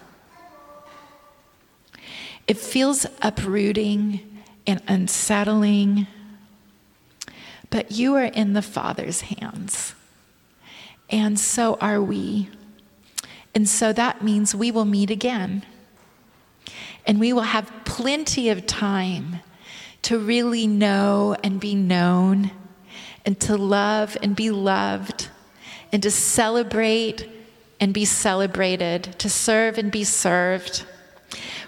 It 2.47 2.57
feels 2.57 3.05
uprooting 3.21 4.41
and 4.65 4.81
unsettling. 4.87 6.07
But 7.69 7.91
you 7.91 8.15
are 8.15 8.25
in 8.25 8.53
the 8.53 8.61
Father's 8.61 9.21
hands. 9.21 9.95
and 11.09 11.37
so 11.37 11.77
are 11.81 12.01
we. 12.01 12.49
And 13.53 13.67
so 13.67 13.91
that 13.93 14.23
means 14.23 14.55
we 14.55 14.71
will 14.71 14.85
meet 14.85 15.11
again. 15.11 15.65
And 17.05 17.19
we 17.19 17.33
will 17.33 17.41
have 17.41 17.71
plenty 17.83 18.49
of 18.49 18.65
time 18.65 19.41
to 20.03 20.17
really 20.17 20.67
know 20.67 21.35
and 21.43 21.59
be 21.59 21.75
known, 21.75 22.51
and 23.25 23.39
to 23.39 23.55
love 23.55 24.17
and 24.21 24.35
be 24.35 24.49
loved, 24.49 25.29
and 25.91 26.01
to 26.03 26.11
celebrate 26.11 27.29
and 27.79 27.93
be 27.93 28.05
celebrated, 28.05 29.03
to 29.19 29.29
serve 29.29 29.77
and 29.77 29.91
be 29.91 30.03
served. 30.03 30.85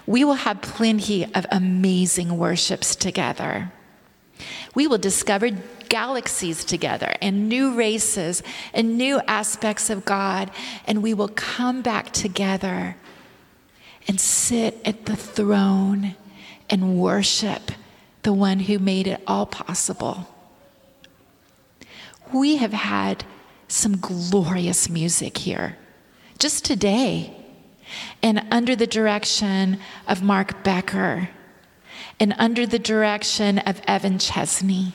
We 0.06 0.24
will 0.24 0.34
have 0.34 0.62
plenty 0.62 1.24
of 1.34 1.46
amazing 1.50 2.36
worships 2.36 2.94
together. 2.94 3.72
We 4.74 4.86
will 4.86 4.98
discover 4.98 5.50
galaxies 5.88 6.64
together 6.64 7.14
and 7.22 7.48
new 7.48 7.74
races 7.74 8.42
and 8.72 8.98
new 8.98 9.20
aspects 9.28 9.90
of 9.90 10.04
God, 10.04 10.50
and 10.86 11.02
we 11.02 11.14
will 11.14 11.28
come 11.28 11.82
back 11.82 12.10
together 12.10 12.96
and 14.08 14.20
sit 14.20 14.80
at 14.84 15.06
the 15.06 15.16
throne 15.16 16.16
and 16.68 16.98
worship 16.98 17.70
the 18.24 18.32
one 18.32 18.58
who 18.60 18.78
made 18.78 19.06
it 19.06 19.22
all 19.26 19.46
possible. 19.46 20.26
We 22.32 22.56
have 22.56 22.72
had 22.72 23.24
some 23.68 23.98
glorious 23.98 24.88
music 24.88 25.38
here 25.38 25.76
just 26.38 26.64
today, 26.64 27.36
and 28.22 28.44
under 28.50 28.74
the 28.74 28.86
direction 28.86 29.78
of 30.08 30.22
Mark 30.22 30.64
Becker, 30.64 31.28
and 32.18 32.34
under 32.38 32.66
the 32.66 32.78
direction 32.78 33.58
of 33.60 33.80
Evan 33.86 34.18
Chesney, 34.18 34.94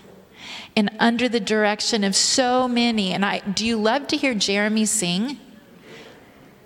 and 0.76 0.92
under 1.00 1.30
the 1.30 1.40
direction 1.40 2.04
of 2.04 2.16
so 2.16 2.68
many. 2.68 3.14
And 3.14 3.24
I 3.24 3.40
do 3.40 3.66
you 3.66 3.78
love 3.78 4.08
to 4.08 4.18
hear 4.18 4.34
Jeremy 4.34 4.86
sing? 4.86 5.40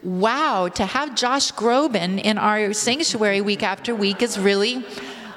Wow, 0.02 0.68
to 0.70 0.86
have 0.86 1.16
Josh 1.16 1.52
Groban 1.54 2.22
in 2.22 2.38
our 2.38 2.74
sanctuary 2.74 3.42
week 3.42 3.64
after 3.64 3.96
week 3.96 4.22
is 4.22 4.40
really 4.40 4.86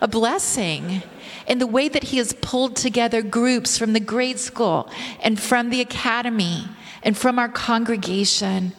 a 0.00 0.08
blessing. 0.08 1.02
And 1.46 1.60
the 1.60 1.66
way 1.66 1.88
that 1.88 2.04
he 2.04 2.18
has 2.18 2.32
pulled 2.32 2.76
together 2.76 3.22
groups 3.22 3.78
from 3.78 3.92
the 3.92 4.00
grade 4.00 4.38
school 4.38 4.90
and 5.20 5.40
from 5.40 5.70
the 5.70 5.80
academy 5.80 6.68
and 7.02 7.16
from 7.16 7.38
our 7.38 7.48
congregation. 7.48 8.72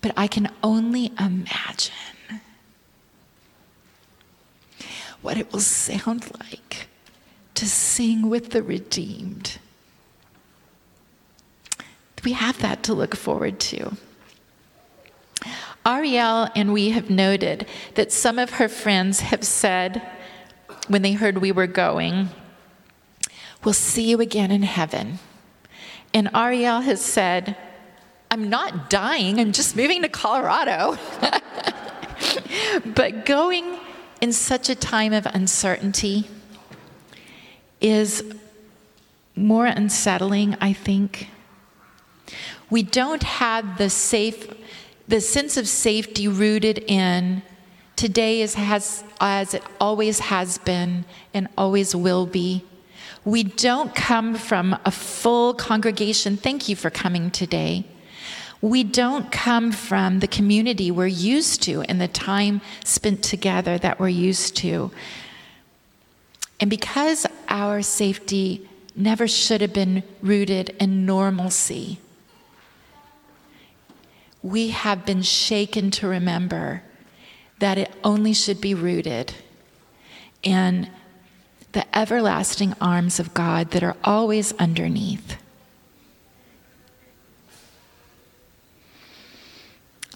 But 0.00 0.12
I 0.16 0.26
can 0.26 0.50
only 0.62 1.12
imagine 1.18 1.94
what 5.22 5.38
it 5.38 5.52
will 5.52 5.60
sound 5.60 6.30
like 6.40 6.88
to 7.54 7.66
sing 7.66 8.28
with 8.28 8.50
the 8.50 8.62
redeemed. 8.62 9.58
We 12.24 12.32
have 12.32 12.60
that 12.60 12.82
to 12.84 12.94
look 12.94 13.16
forward 13.16 13.58
to. 13.60 13.96
Ariel 15.84 16.48
and 16.54 16.72
we 16.72 16.90
have 16.90 17.10
noted 17.10 17.66
that 17.94 18.12
some 18.12 18.38
of 18.38 18.50
her 18.50 18.68
friends 18.68 19.20
have 19.20 19.44
said, 19.44 20.02
when 20.88 21.02
they 21.02 21.12
heard 21.12 21.38
we 21.38 21.52
were 21.52 21.66
going, 21.66 22.28
We'll 23.64 23.74
see 23.74 24.10
you 24.10 24.20
again 24.20 24.50
in 24.50 24.62
heaven. 24.62 25.20
And 26.12 26.28
Ariel 26.34 26.80
has 26.80 27.00
said, 27.00 27.56
I'm 28.30 28.50
not 28.50 28.90
dying, 28.90 29.38
I'm 29.38 29.52
just 29.52 29.76
moving 29.76 30.02
to 30.02 30.08
Colorado. 30.08 30.98
but 32.84 33.24
going 33.24 33.78
in 34.20 34.32
such 34.32 34.68
a 34.68 34.74
time 34.74 35.12
of 35.12 35.26
uncertainty 35.26 36.28
is 37.80 38.24
more 39.36 39.66
unsettling, 39.66 40.56
I 40.60 40.72
think. 40.72 41.28
We 42.68 42.82
don't 42.82 43.22
have 43.22 43.78
the 43.78 43.90
safe 43.90 44.48
the 45.08 45.20
sense 45.20 45.56
of 45.56 45.68
safety 45.68 46.26
rooted 46.28 46.78
in 46.86 47.42
today 47.96 48.42
is 48.42 48.54
has, 48.54 49.04
as 49.20 49.54
it 49.54 49.62
always 49.80 50.18
has 50.20 50.58
been 50.58 51.04
and 51.34 51.48
always 51.56 51.94
will 51.94 52.26
be. 52.26 52.64
We 53.24 53.44
don't 53.44 53.94
come 53.94 54.34
from 54.34 54.76
a 54.84 54.90
full 54.90 55.54
congregation. 55.54 56.36
Thank 56.36 56.68
you 56.68 56.74
for 56.74 56.90
coming 56.90 57.30
today. 57.30 57.84
We 58.60 58.84
don't 58.84 59.30
come 59.32 59.72
from 59.72 60.20
the 60.20 60.28
community 60.28 60.90
we're 60.90 61.06
used 61.06 61.62
to 61.64 61.82
and 61.82 62.00
the 62.00 62.08
time 62.08 62.60
spent 62.84 63.22
together 63.22 63.78
that 63.78 63.98
we're 63.98 64.08
used 64.08 64.56
to. 64.58 64.92
And 66.60 66.70
because 66.70 67.26
our 67.48 67.82
safety 67.82 68.68
never 68.94 69.26
should 69.26 69.60
have 69.60 69.72
been 69.72 70.04
rooted 70.22 70.76
in 70.78 71.04
normalcy, 71.04 71.98
we 74.42 74.68
have 74.68 75.04
been 75.04 75.22
shaken 75.22 75.90
to 75.92 76.06
remember 76.06 76.82
that 77.62 77.78
it 77.78 77.92
only 78.02 78.32
should 78.32 78.60
be 78.60 78.74
rooted 78.74 79.32
in 80.42 80.90
the 81.70 81.96
everlasting 81.96 82.74
arms 82.80 83.20
of 83.20 83.32
God 83.34 83.70
that 83.70 83.84
are 83.84 83.96
always 84.02 84.52
underneath. 84.54 85.36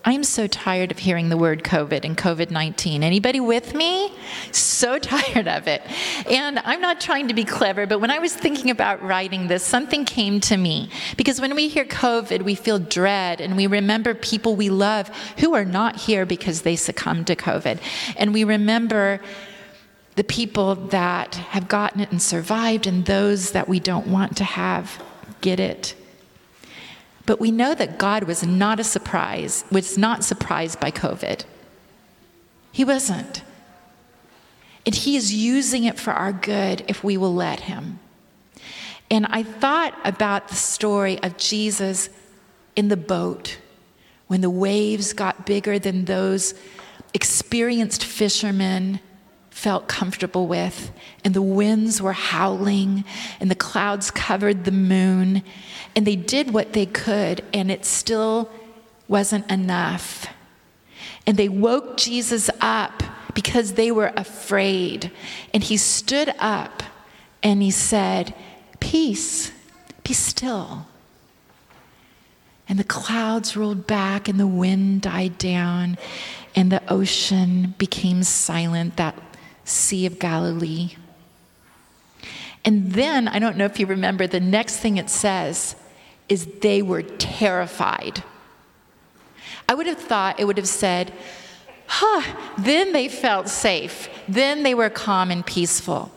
I'm 0.09 0.23
so 0.23 0.47
tired 0.47 0.93
of 0.93 1.01
hearing 1.01 1.31
the 1.31 1.37
word 1.37 1.65
COVID 1.65 2.05
and 2.05 2.17
COVID 2.17 2.53
19. 2.53 3.03
Anybody 3.03 3.41
with 3.41 3.75
me? 3.75 4.15
So 4.53 4.99
tired 5.01 5.49
of 5.49 5.67
it. 5.67 5.83
And 6.31 6.61
I'm 6.61 6.81
not 6.81 7.01
trying 7.01 7.27
to 7.27 7.35
be 7.35 7.43
clever, 7.43 7.87
but 7.87 7.99
when 7.99 8.13
I 8.13 8.21
was 8.21 8.33
thinking 8.33 8.71
about 8.71 9.03
writing 9.03 9.49
this, 9.49 9.65
something 9.65 10.05
came 10.05 10.39
to 10.43 10.57
me. 10.57 10.91
Because 11.17 11.41
when 11.41 11.57
we 11.57 11.67
hear 11.67 11.85
COVID, 11.85 12.43
we 12.43 12.55
feel 12.55 12.79
dread 12.79 13.41
and 13.41 13.57
we 13.57 13.67
remember 13.67 14.15
people 14.15 14.55
we 14.55 14.71
love 14.71 15.09
who 15.39 15.55
are 15.55 15.65
not 15.65 15.97
here 15.97 16.25
because 16.25 16.63
they 16.63 16.77
succumbed 16.77 17.27
to 17.27 17.35
COVID. 17.35 17.81
And 18.17 18.33
we 18.33 18.45
remember 18.45 19.21
the 20.15 20.23
people 20.23 20.77
that 20.77 21.35
have 21.35 21.67
gotten 21.67 22.01
it 22.01 22.13
and 22.13 22.23
survived 22.23 22.87
and 22.87 23.07
those 23.07 23.51
that 23.51 23.69
we 23.69 23.81
don't 23.81 24.07
want 24.07 24.37
to 24.37 24.45
have 24.45 25.03
get 25.41 25.59
it. 25.59 25.97
But 27.27 27.41
we 27.41 27.51
know 27.51 27.75
that 27.75 27.99
God 27.99 28.25
was 28.25 28.45
not 28.45 28.81
a 28.81 28.85
surprise, 28.85 29.65
was 29.71 29.99
not 29.99 30.25
surprised 30.25 30.79
by 30.81 30.91
COVID. 30.91 31.45
He 32.73 32.85
wasn't. 32.85 33.43
And 34.87 34.95
He 34.95 35.17
is 35.17 35.35
using 35.35 35.85
it 35.85 35.99
for 35.99 36.13
our 36.13 36.33
good 36.33 36.85
if 36.87 37.03
we 37.03 37.17
will 37.17 37.35
let 37.35 37.61
Him. 37.61 37.99
And 39.11 39.27
I 39.27 39.43
thought 39.43 39.99
about 40.05 40.49
the 40.49 40.55
story 40.55 41.21
of 41.23 41.37
Jesus 41.37 42.09
in 42.77 42.89
the 42.89 42.97
boat 42.97 43.59
when 44.29 44.41
the 44.41 44.51
waves 44.51 45.13
got 45.13 45.47
bigger 45.47 45.79
than 45.79 46.05
those 46.05 46.55
experienced 47.15 48.05
fishermen 48.05 49.01
felt 49.57 49.89
comfortable 49.89 50.47
with, 50.47 50.93
and 51.25 51.33
the 51.33 51.41
winds 51.41 52.03
were 52.03 52.13
howling, 52.13 53.03
and 53.41 53.51
the 53.51 53.55
clouds 53.55 54.11
covered 54.11 54.65
the 54.67 54.71
moon, 54.71 55.43
and 55.97 56.07
they 56.07 56.15
did 56.15 56.53
what 56.53 56.75
they 56.75 56.85
could, 56.85 57.43
and 57.55 57.71
it 57.71 57.87
still 57.87 58.51
wasn't 59.09 59.51
enough. 59.51 60.27
And 61.27 61.39
they 61.39 61.49
woke 61.49 61.97
Jesus 61.97 62.51
up 62.61 63.03
because 63.33 63.73
they 63.73 63.91
were 63.91 64.13
afraid. 64.15 65.11
And 65.55 65.65
he 65.65 65.79
stood 65.79 66.35
up 66.39 66.83
and 67.43 67.63
he 67.63 67.71
said, 67.71 68.35
Peace, 68.79 69.53
be 70.05 70.13
still. 70.13 70.87
And 72.69 72.79
the 72.79 72.85
clouds 72.85 73.57
rolled 73.57 73.87
back, 73.87 74.29
and 74.29 74.39
the 74.39 74.47
wind 74.47 75.01
died 75.03 75.39
down, 75.39 75.97
and 76.55 76.71
the 76.71 76.83
ocean 76.93 77.75
became 77.79 78.23
silent. 78.23 78.97
That 78.97 79.26
Sea 79.67 80.07
of 80.07 80.19
Galilee. 80.19 80.93
And 82.65 82.93
then, 82.93 83.29
I 83.29 83.39
don't 83.39 83.57
know 83.57 83.67
if 83.67 83.79
you 83.79 83.87
remember, 83.87 84.27
the 84.27 84.41
next 84.41 84.79
thing 84.79 84.97
it 84.97 85.11
says 85.11 85.77
is 86.29 86.47
they 86.61 86.83
were 86.83 87.03
terrified. 87.03 88.25
I 89.69 89.75
would 89.75 89.87
have 89.87 90.01
thought 90.01 90.41
it 90.41 90.47
would 90.47 90.57
have 90.57 90.69
said, 90.69 91.13
huh, 91.87 92.23
then 92.57 92.93
they 92.93 93.09
felt 93.09 93.49
safe. 93.49 94.09
Then 94.27 94.63
they 94.63 94.75
were 94.75 94.89
calm 94.89 95.31
and 95.31 95.45
peaceful. 95.45 96.11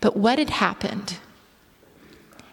But 0.00 0.16
what 0.16 0.38
had 0.38 0.50
happened 0.50 1.18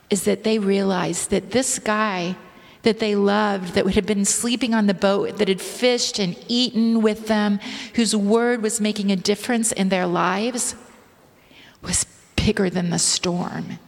is 0.09 0.23
that 0.23 0.43
they 0.43 0.57
realized 0.57 1.29
that 1.29 1.51
this 1.51 1.79
guy 1.79 2.35
that 2.83 2.99
they 2.99 3.15
loved, 3.15 3.73
that 3.73 3.85
had 3.93 4.05
been 4.05 4.25
sleeping 4.25 4.73
on 4.73 4.87
the 4.87 4.93
boat, 4.93 5.37
that 5.37 5.47
had 5.47 5.61
fished 5.61 6.17
and 6.19 6.37
eaten 6.47 7.01
with 7.01 7.27
them, 7.27 7.59
whose 7.95 8.15
word 8.15 8.61
was 8.61 8.79
making 8.79 9.11
a 9.11 9.15
difference 9.15 9.71
in 9.71 9.89
their 9.89 10.07
lives, 10.07 10.75
was 11.81 12.05
bigger 12.35 12.69
than 12.69 12.89
the 12.89 12.99
storm. 12.99 13.79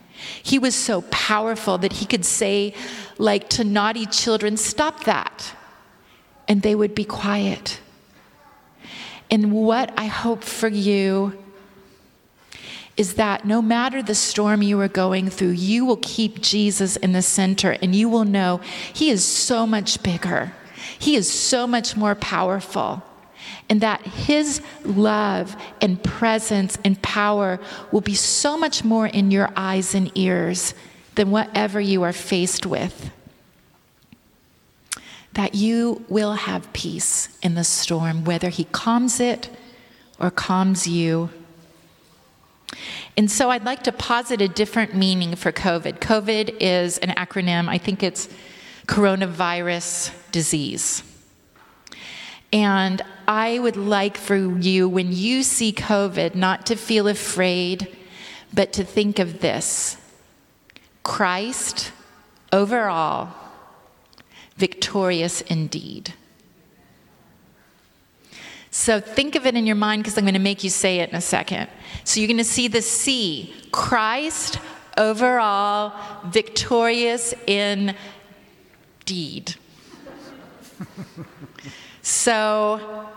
He 0.43 0.59
was 0.59 0.75
so 0.75 1.01
powerful 1.09 1.77
that 1.79 1.93
he 1.93 2.05
could 2.05 2.25
say, 2.25 2.73
like 3.17 3.49
to 3.51 3.63
naughty 3.63 4.05
children, 4.05 4.57
stop 4.57 5.05
that. 5.05 5.55
And 6.47 6.61
they 6.61 6.75
would 6.75 6.93
be 6.93 7.05
quiet. 7.05 7.79
And 9.29 9.53
what 9.53 9.93
I 9.97 10.07
hope 10.07 10.43
for 10.43 10.67
you 10.67 11.40
is 13.01 13.15
that 13.15 13.45
no 13.45 13.63
matter 13.63 14.03
the 14.03 14.13
storm 14.13 14.61
you 14.61 14.79
are 14.79 14.87
going 14.87 15.27
through, 15.27 15.49
you 15.49 15.83
will 15.83 15.99
keep 16.03 16.39
Jesus 16.39 16.95
in 16.97 17.13
the 17.13 17.23
center 17.23 17.71
and 17.81 17.95
you 17.95 18.07
will 18.07 18.25
know 18.25 18.61
He 18.93 19.09
is 19.09 19.25
so 19.25 19.65
much 19.65 20.03
bigger, 20.03 20.53
He 20.99 21.15
is 21.15 21.29
so 21.29 21.65
much 21.65 21.97
more 21.97 22.15
powerful. 22.15 23.03
And 23.69 23.81
that 23.81 24.01
his 24.01 24.61
love 24.83 25.55
and 25.81 26.03
presence 26.03 26.77
and 26.83 27.01
power 27.01 27.59
will 27.91 28.01
be 28.01 28.15
so 28.15 28.57
much 28.57 28.83
more 28.83 29.07
in 29.07 29.31
your 29.31 29.49
eyes 29.55 29.95
and 29.95 30.11
ears 30.13 30.73
than 31.15 31.31
whatever 31.31 31.79
you 31.79 32.03
are 32.03 32.13
faced 32.13 32.65
with 32.65 33.11
that 35.33 35.55
you 35.55 36.03
will 36.09 36.33
have 36.33 36.71
peace 36.73 37.29
in 37.41 37.55
the 37.55 37.63
storm, 37.63 38.25
whether 38.25 38.49
He 38.49 38.65
calms 38.65 39.19
it 39.19 39.49
or 40.19 40.29
calms 40.29 40.85
you. 40.85 41.29
And 43.17 43.29
so 43.29 43.49
I'd 43.49 43.65
like 43.65 43.83
to 43.83 43.91
posit 43.91 44.41
a 44.41 44.47
different 44.47 44.95
meaning 44.95 45.35
for 45.35 45.51
COVID. 45.51 45.99
COVID 45.99 46.57
is 46.59 46.97
an 46.99 47.09
acronym, 47.09 47.67
I 47.67 47.77
think 47.77 48.03
it's 48.03 48.29
coronavirus 48.87 50.13
disease. 50.31 51.03
And 52.53 53.01
I 53.27 53.59
would 53.59 53.77
like 53.77 54.17
for 54.17 54.35
you, 54.35 54.89
when 54.89 55.13
you 55.13 55.43
see 55.43 55.71
COVID, 55.71 56.35
not 56.35 56.65
to 56.65 56.75
feel 56.75 57.07
afraid, 57.07 57.95
but 58.53 58.73
to 58.73 58.83
think 58.83 59.19
of 59.19 59.39
this 59.39 59.97
Christ 61.03 61.91
overall 62.51 63.29
victorious 64.57 65.41
indeed. 65.41 66.13
So 68.71 69.01
think 69.01 69.35
of 69.35 69.45
it 69.45 69.55
in 69.55 69.65
your 69.65 69.75
mind 69.75 70.01
because 70.01 70.17
I'm 70.17 70.23
going 70.23 70.33
to 70.33 70.39
make 70.39 70.63
you 70.63 70.69
say 70.69 70.99
it 70.99 71.09
in 71.09 71.15
a 71.15 71.21
second. 71.21 71.69
So 72.05 72.19
you're 72.21 72.27
going 72.27 72.37
to 72.37 72.43
see 72.45 72.69
the 72.69 72.81
C 72.81 73.53
Christ 73.71 74.59
overall 74.97 75.93
victorious 76.25 77.33
in 77.47 77.95
deed. 79.03 79.55
so 82.01 83.09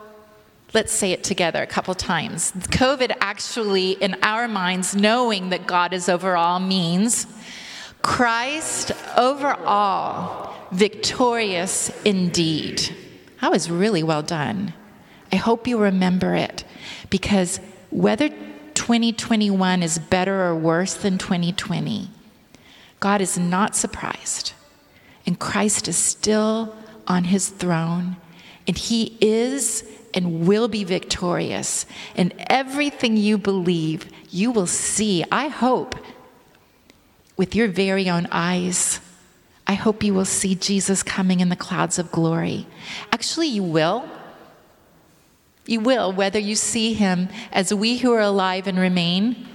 let's 0.73 0.93
say 0.93 1.13
it 1.13 1.23
together 1.23 1.63
a 1.63 1.69
couple 1.69 1.95
times. 1.95 2.51
COVID 2.53 3.15
actually, 3.21 3.93
in 3.93 4.17
our 4.23 4.49
minds, 4.49 4.97
knowing 4.97 5.51
that 5.51 5.69
God 5.69 5.93
is 5.93 6.09
overall 6.09 6.59
means 6.59 7.29
Christ 8.03 8.91
overall 9.17 10.53
victorious 10.73 11.93
indeed. 12.05 12.95
That 13.41 13.53
was 13.53 13.71
really 13.71 14.03
well 14.03 14.23
done. 14.23 14.75
I 15.35 15.37
hope 15.37 15.67
you 15.67 15.79
remember 15.79 16.37
it 16.37 16.63
because 17.11 17.59
whether 17.91 18.29
2021 18.29 19.83
is 19.83 19.99
better 19.99 20.45
or 20.45 20.55
worse 20.55 20.95
than 20.95 21.19
2020, 21.19 22.09
God 23.01 23.21
is 23.21 23.37
not 23.37 23.75
surprised. 23.75 24.53
And 25.27 25.37
Christ 25.37 25.89
is 25.89 25.97
still 25.97 26.77
on 27.09 27.25
his 27.25 27.49
throne, 27.49 28.17
and 28.69 28.79
he 28.79 29.19
is 29.21 29.83
and 30.15 30.47
will 30.47 30.69
be 30.69 30.85
victorious. 30.85 31.85
And 32.15 32.33
everything 32.49 33.17
you 33.17 33.37
believe, 33.37 34.09
you 34.31 34.53
will 34.53 34.69
see, 34.69 35.25
I 35.33 35.49
hope, 35.49 35.97
with 37.37 37.57
your 37.57 37.67
very 37.67 38.09
own 38.09 38.29
eyes. 38.31 39.01
I 39.67 39.75
hope 39.75 40.05
you 40.05 40.15
will 40.15 40.27
see 40.27 40.55
Jesus 40.55 41.03
coming 41.03 41.41
in 41.41 41.49
the 41.49 41.57
clouds 41.57 41.99
of 41.99 42.13
glory. 42.13 42.69
Actually, 43.11 43.49
you 43.49 43.65
will. 43.65 44.09
You 45.67 45.81
will, 45.81 46.13
whether 46.13 46.39
you 46.39 46.55
see 46.55 46.93
him 46.93 47.29
as 47.53 47.73
we 47.73 47.99
who 47.99 48.13
are 48.13 48.21
alive 48.21 48.67
and 48.67 48.79
remain, 48.79 49.49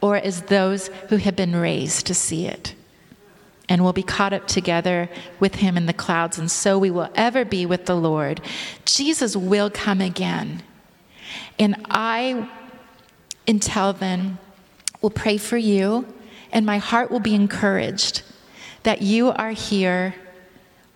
or 0.00 0.16
as 0.16 0.42
those 0.42 0.88
who 1.08 1.16
have 1.16 1.36
been 1.36 1.56
raised 1.56 2.06
to 2.06 2.14
see 2.14 2.46
it. 2.46 2.74
And 3.68 3.82
we'll 3.82 3.94
be 3.94 4.02
caught 4.02 4.32
up 4.32 4.46
together 4.46 5.08
with 5.40 5.56
him 5.56 5.76
in 5.76 5.86
the 5.86 5.92
clouds, 5.92 6.38
and 6.38 6.50
so 6.50 6.78
we 6.78 6.90
will 6.90 7.10
ever 7.14 7.44
be 7.44 7.64
with 7.64 7.86
the 7.86 7.96
Lord. 7.96 8.40
Jesus 8.84 9.36
will 9.36 9.70
come 9.70 10.00
again. 10.00 10.62
And 11.58 11.76
I, 11.88 12.48
until 13.48 13.92
then, 13.92 14.38
will 15.00 15.10
pray 15.10 15.38
for 15.38 15.56
you, 15.56 16.06
and 16.52 16.66
my 16.66 16.78
heart 16.78 17.10
will 17.10 17.20
be 17.20 17.34
encouraged 17.34 18.22
that 18.82 19.02
you 19.02 19.30
are 19.30 19.52
here 19.52 20.14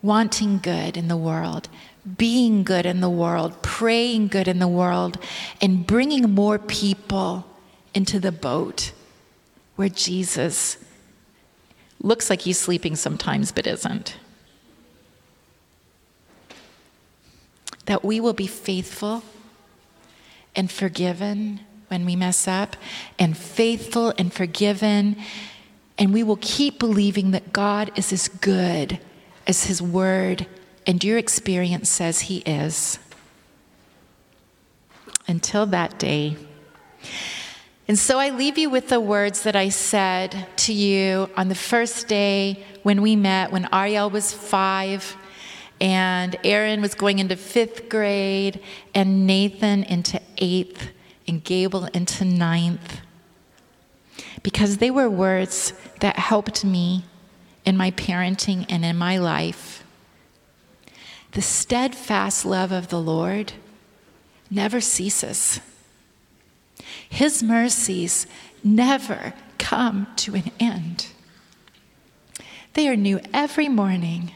wanting 0.02 0.58
good 0.58 0.96
in 0.96 1.08
the 1.08 1.16
world, 1.16 1.68
being 2.16 2.64
good 2.64 2.86
in 2.86 3.00
the 3.00 3.10
world, 3.10 3.62
praying 3.62 4.28
good 4.28 4.48
in 4.48 4.58
the 4.58 4.68
world, 4.68 5.18
and 5.60 5.86
bringing 5.86 6.30
more 6.30 6.58
people 6.58 7.46
into 7.94 8.20
the 8.20 8.32
boat 8.32 8.92
where 9.76 9.88
Jesus 9.88 10.78
looks 12.00 12.30
like 12.30 12.42
he's 12.42 12.58
sleeping 12.58 12.96
sometimes 12.96 13.52
but 13.52 13.66
isn't. 13.66 14.16
That 17.86 18.04
we 18.04 18.20
will 18.20 18.34
be 18.34 18.46
faithful 18.46 19.22
and 20.54 20.70
forgiven 20.70 21.60
when 21.88 22.04
we 22.04 22.14
mess 22.16 22.46
up, 22.46 22.76
and 23.18 23.34
faithful 23.36 24.12
and 24.18 24.30
forgiven 24.32 25.16
and 25.98 26.12
we 26.12 26.22
will 26.22 26.38
keep 26.40 26.78
believing 26.78 27.32
that 27.32 27.52
God 27.52 27.90
is 27.96 28.12
as 28.12 28.28
good 28.28 29.00
as 29.46 29.64
His 29.64 29.82
Word 29.82 30.46
and 30.88 31.04
your 31.04 31.18
experience 31.18 31.88
says 31.88 32.22
He 32.22 32.38
is. 32.38 32.98
Until 35.28 35.66
that 35.66 35.98
day. 35.98 36.38
And 37.86 37.98
so 37.98 38.18
I 38.18 38.30
leave 38.30 38.56
you 38.56 38.70
with 38.70 38.88
the 38.88 38.98
words 38.98 39.42
that 39.42 39.54
I 39.54 39.68
said 39.68 40.46
to 40.56 40.72
you 40.72 41.30
on 41.36 41.48
the 41.48 41.54
first 41.54 42.08
day 42.08 42.64
when 42.82 43.02
we 43.02 43.14
met, 43.14 43.52
when 43.52 43.68
Ariel 43.72 44.08
was 44.10 44.32
five, 44.32 45.16
and 45.80 46.34
Aaron 46.42 46.80
was 46.80 46.94
going 46.94 47.18
into 47.18 47.36
fifth 47.36 47.88
grade, 47.88 48.60
and 48.94 49.26
Nathan 49.26 49.84
into 49.84 50.20
eighth, 50.38 50.88
and 51.28 51.44
Gable 51.44 51.84
into 51.86 52.24
ninth 52.24 53.00
because 54.42 54.78
they 54.78 54.90
were 54.90 55.10
words 55.10 55.74
that 56.00 56.16
helped 56.16 56.64
me 56.64 57.04
in 57.66 57.76
my 57.76 57.90
parenting 57.90 58.64
and 58.70 58.84
in 58.84 58.96
my 58.96 59.18
life. 59.18 59.84
The 61.32 61.42
steadfast 61.42 62.44
love 62.44 62.72
of 62.72 62.88
the 62.88 63.00
Lord 63.00 63.52
never 64.50 64.80
ceases. 64.80 65.60
His 67.08 67.42
mercies 67.42 68.26
never 68.64 69.34
come 69.58 70.06
to 70.16 70.34
an 70.34 70.50
end. 70.58 71.08
They 72.74 72.88
are 72.88 72.96
new 72.96 73.20
every 73.34 73.68
morning. 73.68 74.32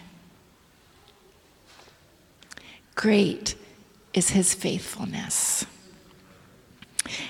Great 2.95 3.55
is 4.13 4.31
his 4.31 4.55
faithfulness. 4.55 5.65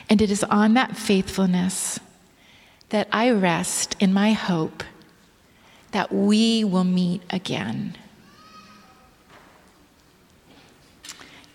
And 0.09 0.21
it 0.21 0.31
is 0.31 0.45
on 0.45 0.75
that 0.75 0.97
faithfulness 0.97 2.01
that 2.89 3.09
I 3.13 3.31
rest 3.31 3.97
in 4.01 4.13
my 4.13 4.33
hope 4.33 4.83
that 5.93 6.13
we 6.13 6.65
will 6.65 6.85
meet 6.85 7.23
again. 7.31 7.97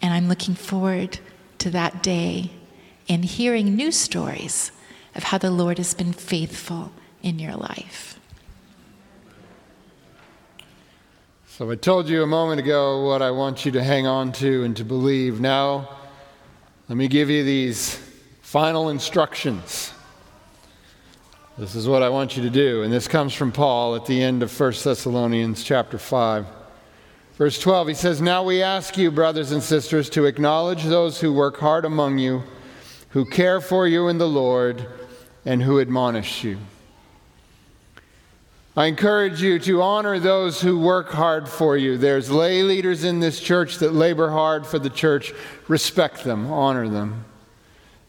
And 0.01 0.13
I'm 0.13 0.27
looking 0.27 0.55
forward 0.55 1.19
to 1.60 1.69
that 1.71 2.03
day 2.03 2.51
and 3.10 3.23
hearing 3.23 3.75
new 3.75 3.91
stories 3.91 4.71
of 5.15 5.23
how 5.23 5.38
the 5.38 5.51
Lord 5.51 5.77
has 5.77 5.93
been 5.93 6.13
faithful 6.13 6.91
in 7.23 7.39
your 7.39 7.55
life. 7.55 8.19
So, 11.47 11.71
I 11.71 11.75
told 11.75 12.07
you 12.07 12.21
a 12.21 12.27
moment 12.27 12.60
ago 12.60 13.03
what 13.07 13.23
I 13.23 13.31
want 13.31 13.65
you 13.65 13.71
to 13.71 13.83
hang 13.83 14.05
on 14.05 14.31
to 14.33 14.63
and 14.63 14.77
to 14.77 14.86
believe. 14.86 15.39
Now, 15.39 15.89
let 16.88 16.97
me 16.97 17.07
give 17.07 17.31
you 17.31 17.43
these 17.43 17.99
final 18.41 18.89
instructions. 18.89 19.91
This 21.57 21.73
is 21.73 21.88
what 21.88 22.03
I 22.03 22.10
want 22.10 22.38
you 22.38 22.43
to 22.43 22.51
do. 22.51 22.83
And 22.83 22.93
this 22.93 23.07
comes 23.07 23.33
from 23.33 23.51
Paul 23.51 23.95
at 23.95 24.05
the 24.05 24.21
end 24.21 24.43
of 24.43 24.60
1 24.60 24.73
Thessalonians 24.83 25.63
chapter 25.63 25.97
5. 25.97 26.45
Verse 27.38 27.60
12, 27.60 27.89
he 27.89 27.93
says, 27.93 28.19
Now 28.19 28.41
we 28.41 28.63
ask 28.63 28.97
you, 28.97 29.12
brothers 29.12 29.52
and 29.52 29.62
sisters, 29.62 30.10
to 30.10 30.26
acknowledge 30.26 30.84
those 30.84 31.21
who 31.21 31.32
work 31.32 31.60
hard 31.60 31.86
among 31.86 32.17
you, 32.17 32.41
who 33.10 33.26
care 33.26 33.62
for 33.62 33.88
you 33.88 34.08
in 34.08 34.17
the 34.17 34.28
Lord, 34.28 34.88
and 35.45 35.62
who 35.62 35.80
admonish 35.80 36.43
you. 36.43 36.58
I 38.76 38.88
encourage 38.88 39.41
you 39.41 39.60
to 39.60 39.84
honor 39.84 40.19
those 40.19 40.62
who 40.62 40.80
work 40.80 41.10
hard 41.10 41.47
for 41.47 41.78
you. 41.78 41.97
There's 41.97 42.32
lay 42.32 42.63
leaders 42.63 43.04
in 43.04 43.19
this 43.19 43.39
church 43.39 43.78
that 43.78 43.93
labor 43.93 44.32
hard 44.32 44.65
for 44.65 44.80
the 44.80 44.89
church. 44.89 45.32
Respect 45.67 46.23
them, 46.23 46.52
honor 46.52 46.89
them. 46.89 47.26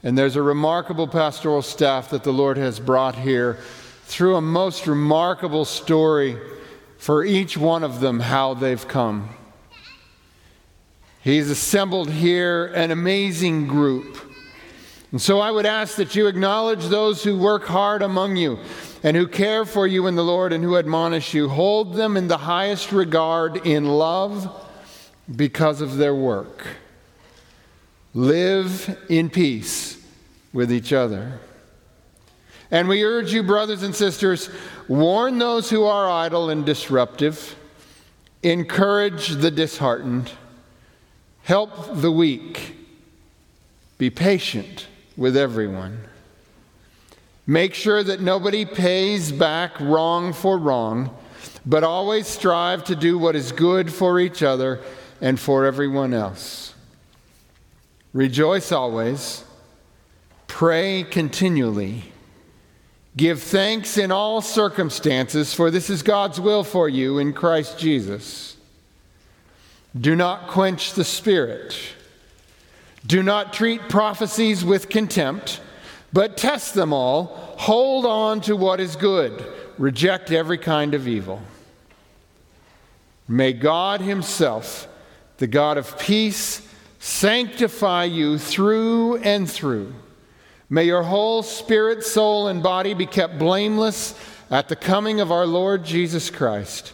And 0.03 0.17
there's 0.17 0.37
a 0.37 0.43
remarkable 0.43 1.07
pastoral 1.07 1.61
staff 1.61 2.11
that 2.11 2.23
the 2.23 2.33
Lord 2.33 2.57
has 2.57 2.81
brought 2.81 3.15
here 3.15 3.59
through 4.05 4.37
a 4.37 4.41
most 4.41 4.87
remarkable 4.87 5.67
story 5.67 6.39
for 6.99 7.25
each 7.25 7.57
one 7.57 7.83
of 7.83 8.01
them 8.01 8.21
how 8.21 8.53
they've 8.53 8.87
come. 8.87 9.31
He's 11.21 11.51
assembled 11.51 12.11
here 12.11 12.67
an 12.67 12.91
amazing 12.91 13.67
group 13.67 14.29
And 15.11 15.21
so 15.23 15.41
I 15.41 15.51
would 15.51 15.65
ask 15.65 15.97
that 15.97 16.15
you 16.15 16.27
acknowledge 16.27 16.87
those 16.87 17.25
who 17.25 17.39
work 17.39 17.65
hard 17.65 18.03
among 18.03 18.37
you 18.37 18.59
and 19.03 19.17
who 19.17 19.27
care 19.27 19.65
for 19.65 19.87
you 19.87 20.07
in 20.07 20.17
the 20.17 20.25
Lord 20.25 20.53
and 20.53 20.63
who 20.63 20.77
admonish 20.77 21.33
you. 21.33 21.49
Hold 21.49 21.95
them 21.95 22.17
in 22.17 22.29
the 22.29 22.37
highest 22.37 22.93
regard 22.93 23.67
in 23.67 23.87
love 23.87 24.67
because 25.35 25.81
of 25.81 25.97
their 25.97 26.15
work. 26.15 26.67
Live 28.13 28.99
in 29.09 29.31
peace 29.31 30.03
with 30.53 30.71
each 30.71 30.93
other. 30.93 31.41
And 32.71 32.87
we 32.87 33.03
urge 33.03 33.33
you, 33.33 33.43
brothers 33.43 33.83
and 33.83 33.95
sisters, 33.95 34.51
warn 34.89 35.39
those 35.39 35.71
who 35.71 35.85
are 35.85 36.11
idle 36.11 36.51
and 36.51 36.65
disruptive, 36.65 37.55
encourage 38.43 39.29
the 39.29 39.51
disheartened, 39.51 40.33
help 41.43 41.71
the 41.93 42.11
weak, 42.11 42.75
be 43.99 44.11
patient 44.11 44.87
with 45.17 45.37
everyone. 45.37 46.01
Make 47.47 47.75
sure 47.75 48.03
that 48.03 48.21
nobody 48.21 48.65
pays 48.65 49.33
back 49.33 49.79
wrong 49.81 50.33
for 50.33 50.59
wrong, 50.59 51.17
but 51.65 51.85
always 51.85 52.27
strive 52.27 52.85
to 52.85 52.97
do 52.97 53.19
what 53.19 53.37
is 53.37 53.53
good 53.53 53.93
for 53.93 54.21
each 54.21 54.43
other 54.43 54.81
and 55.21 55.39
for 55.39 55.65
everyone 55.65 56.15
else. 56.15 56.75
Rejoice 58.13 58.73
always, 58.73 59.45
pray 60.47 61.05
continually, 61.05 62.13
give 63.19 63.43
thanks 63.43 63.99
in 63.99 64.13
all 64.13 64.41
circumstances, 64.41 65.53
for 65.53 65.71
this 65.71 65.91
is 65.91 66.03
God's 66.03 66.41
will 66.41 66.65
for 66.65 66.89
you 66.89 67.19
in 67.19 67.33
Christ 67.33 67.79
Jesus. 67.79 68.57
Do 69.99 70.15
not 70.15 70.47
quench 70.47 70.93
the 70.93 71.05
Spirit. 71.05 71.77
Do 73.05 73.23
not 73.23 73.53
treat 73.53 73.89
prophecies 73.89 74.65
with 74.65 74.89
contempt, 74.89 75.61
but 76.13 76.37
test 76.37 76.75
them 76.75 76.93
all. 76.93 77.57
Hold 77.59 78.07
on 78.07 78.41
to 78.43 78.55
what 78.55 78.79
is 78.79 78.95
good. 78.95 79.45
Reject 79.79 80.31
every 80.31 80.59
kind 80.59 80.95
of 80.95 81.09
evil. 81.09 81.43
May 83.27 83.53
God 83.53 84.01
Himself, 84.01 84.87
the 85.39 85.49
God 85.49 85.77
of 85.77 85.99
peace, 85.99 86.67
sanctify 87.01 88.05
you 88.05 88.39
through 88.39 89.17
and 89.19 89.51
through. 89.51 89.93
May 90.71 90.85
your 90.85 91.03
whole 91.03 91.43
spirit, 91.43 92.05
soul, 92.05 92.49
and 92.49 92.63
body 92.63 92.93
be 92.93 93.07
kept 93.07 93.39
blameless 93.39 94.15
at 94.51 94.69
the 94.69 94.77
coming 94.77 95.21
of 95.21 95.33
our 95.33 95.47
Lord 95.47 95.85
Jesus 95.85 96.29
Christ. 96.29 96.93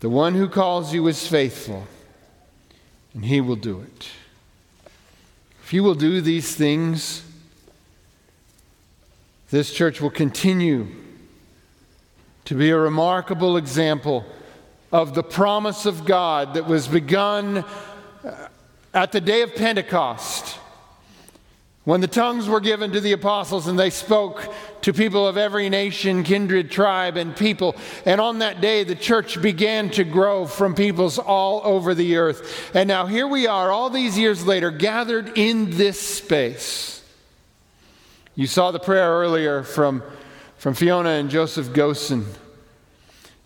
The 0.00 0.08
one 0.08 0.34
who 0.34 0.48
calls 0.48 0.94
you 0.94 1.06
is 1.08 1.26
faithful, 1.26 1.86
and 3.14 3.24
He 3.24 3.40
will 3.40 3.56
do 3.56 3.80
it. 3.80 4.08
If 5.64 5.72
you 5.72 5.82
will 5.82 5.96
do 5.96 6.20
these 6.20 6.54
things, 6.54 7.24
this 9.50 9.72
church 9.72 10.00
will 10.00 10.10
continue 10.10 10.86
to 12.44 12.54
be 12.54 12.70
a 12.70 12.78
remarkable 12.78 13.56
example 13.56 14.24
of 14.92 15.14
the 15.14 15.22
promise 15.22 15.84
of 15.84 16.04
God 16.04 16.54
that 16.54 16.66
was 16.66 16.86
begun 16.86 17.64
at 18.94 19.12
the 19.12 19.20
day 19.20 19.42
of 19.42 19.54
Pentecost 19.54 20.58
when 21.88 22.02
the 22.02 22.06
tongues 22.06 22.46
were 22.46 22.60
given 22.60 22.92
to 22.92 23.00
the 23.00 23.12
apostles 23.12 23.66
and 23.66 23.78
they 23.78 23.88
spoke 23.88 24.52
to 24.82 24.92
people 24.92 25.26
of 25.26 25.38
every 25.38 25.70
nation, 25.70 26.22
kindred, 26.22 26.70
tribe, 26.70 27.16
and 27.16 27.34
people. 27.34 27.74
And 28.04 28.20
on 28.20 28.40
that 28.40 28.60
day, 28.60 28.84
the 28.84 28.94
church 28.94 29.40
began 29.40 29.88
to 29.92 30.04
grow 30.04 30.44
from 30.44 30.74
peoples 30.74 31.18
all 31.18 31.62
over 31.64 31.94
the 31.94 32.18
earth. 32.18 32.70
And 32.74 32.88
now 32.88 33.06
here 33.06 33.26
we 33.26 33.46
are, 33.46 33.70
all 33.70 33.88
these 33.88 34.18
years 34.18 34.46
later, 34.46 34.70
gathered 34.70 35.38
in 35.38 35.78
this 35.78 35.98
space. 35.98 37.02
You 38.34 38.46
saw 38.46 38.70
the 38.70 38.78
prayer 38.78 39.10
earlier 39.10 39.62
from, 39.62 40.02
from 40.58 40.74
Fiona 40.74 41.12
and 41.12 41.30
Joseph 41.30 41.68
Gosen. 41.68 42.26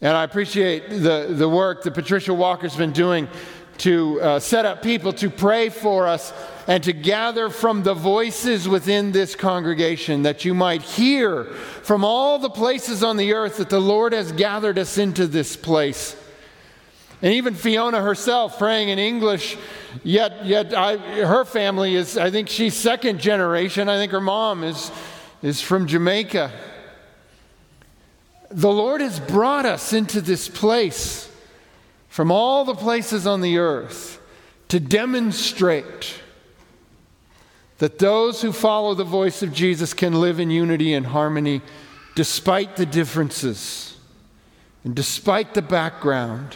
And 0.01 0.17
I 0.17 0.25
appreciate 0.25 0.89
the, 0.91 1.29
the 1.31 1.49
work 1.49 1.85
that 1.85 1.95
Patricia 1.95 2.35
Walker's 2.35 2.75
been 2.75 2.91
doing 2.91 3.29
to 3.79 4.21
uh, 4.21 4.39
set 4.39 4.65
up 4.65 4.83
people 4.83 5.13
to 5.15 5.31
pray 5.31 5.69
for 5.69 6.07
us 6.07 6.33
and 6.67 6.83
to 6.85 6.93
gather 6.93 7.51
from 7.51 7.83
the 7.83 7.95
voices 7.95 8.69
within 8.69 9.13
this 9.13 9.35
congregation 9.35 10.23
that 10.23 10.45
you 10.45 10.55
might 10.55 10.83
hear 10.83 11.45
from 11.83 12.05
all 12.05 12.39
the 12.39 12.51
places 12.51 13.03
on 13.03 13.17
the 13.17 13.33
earth 13.33 13.57
that 13.57 13.71
the 13.71 13.81
Lord 13.81 14.13
has 14.13 14.33
gathered 14.33 14.79
us 14.79 14.99
into 14.99 15.27
this 15.27 15.57
place. 15.57 16.17
And 17.21 17.35
even 17.35 17.55
Fiona 17.55 18.01
herself 18.01 18.59
praying 18.59 18.89
in 18.89 18.99
English, 18.99 19.57
yet, 20.03 20.45
yet 20.45 20.75
I, 20.75 20.97
her 20.97 21.45
family 21.45 21.95
is, 21.95 22.19
I 22.19 22.31
think 22.31 22.49
she's 22.49 22.75
second 22.75 23.21
generation. 23.21 23.89
I 23.89 23.97
think 23.97 24.13
her 24.13 24.21
mom 24.21 24.65
is, 24.65 24.91
is 25.41 25.61
from 25.61 25.87
Jamaica. 25.87 26.51
The 28.51 28.71
Lord 28.71 29.01
has 29.01 29.19
brought 29.19 29.67
us 29.67 29.93
into 29.93 30.21
this 30.21 30.49
place 30.49 31.32
from 32.13 32.31
all 32.31 32.67
the 32.67 32.75
places 32.75 33.27
on 33.27 33.41
the 33.41 33.57
earth 33.57 34.21
to 34.69 34.79
demonstrate 34.79 36.21
that 37.79 37.99
those 37.99 38.43
who 38.43 38.53
follow 38.53 38.93
the 38.93 39.03
voice 39.03 39.43
of 39.43 39.51
Jesus 39.51 39.95
can 39.95 40.21
live 40.21 40.39
in 40.39 40.51
unity 40.51 40.93
and 40.93 41.07
harmony 41.07 41.63
despite 42.15 42.77
the 42.77 42.85
differences 42.85 43.97
and 44.85 44.95
despite 44.95 45.55
the 45.55 45.63
background. 45.63 46.55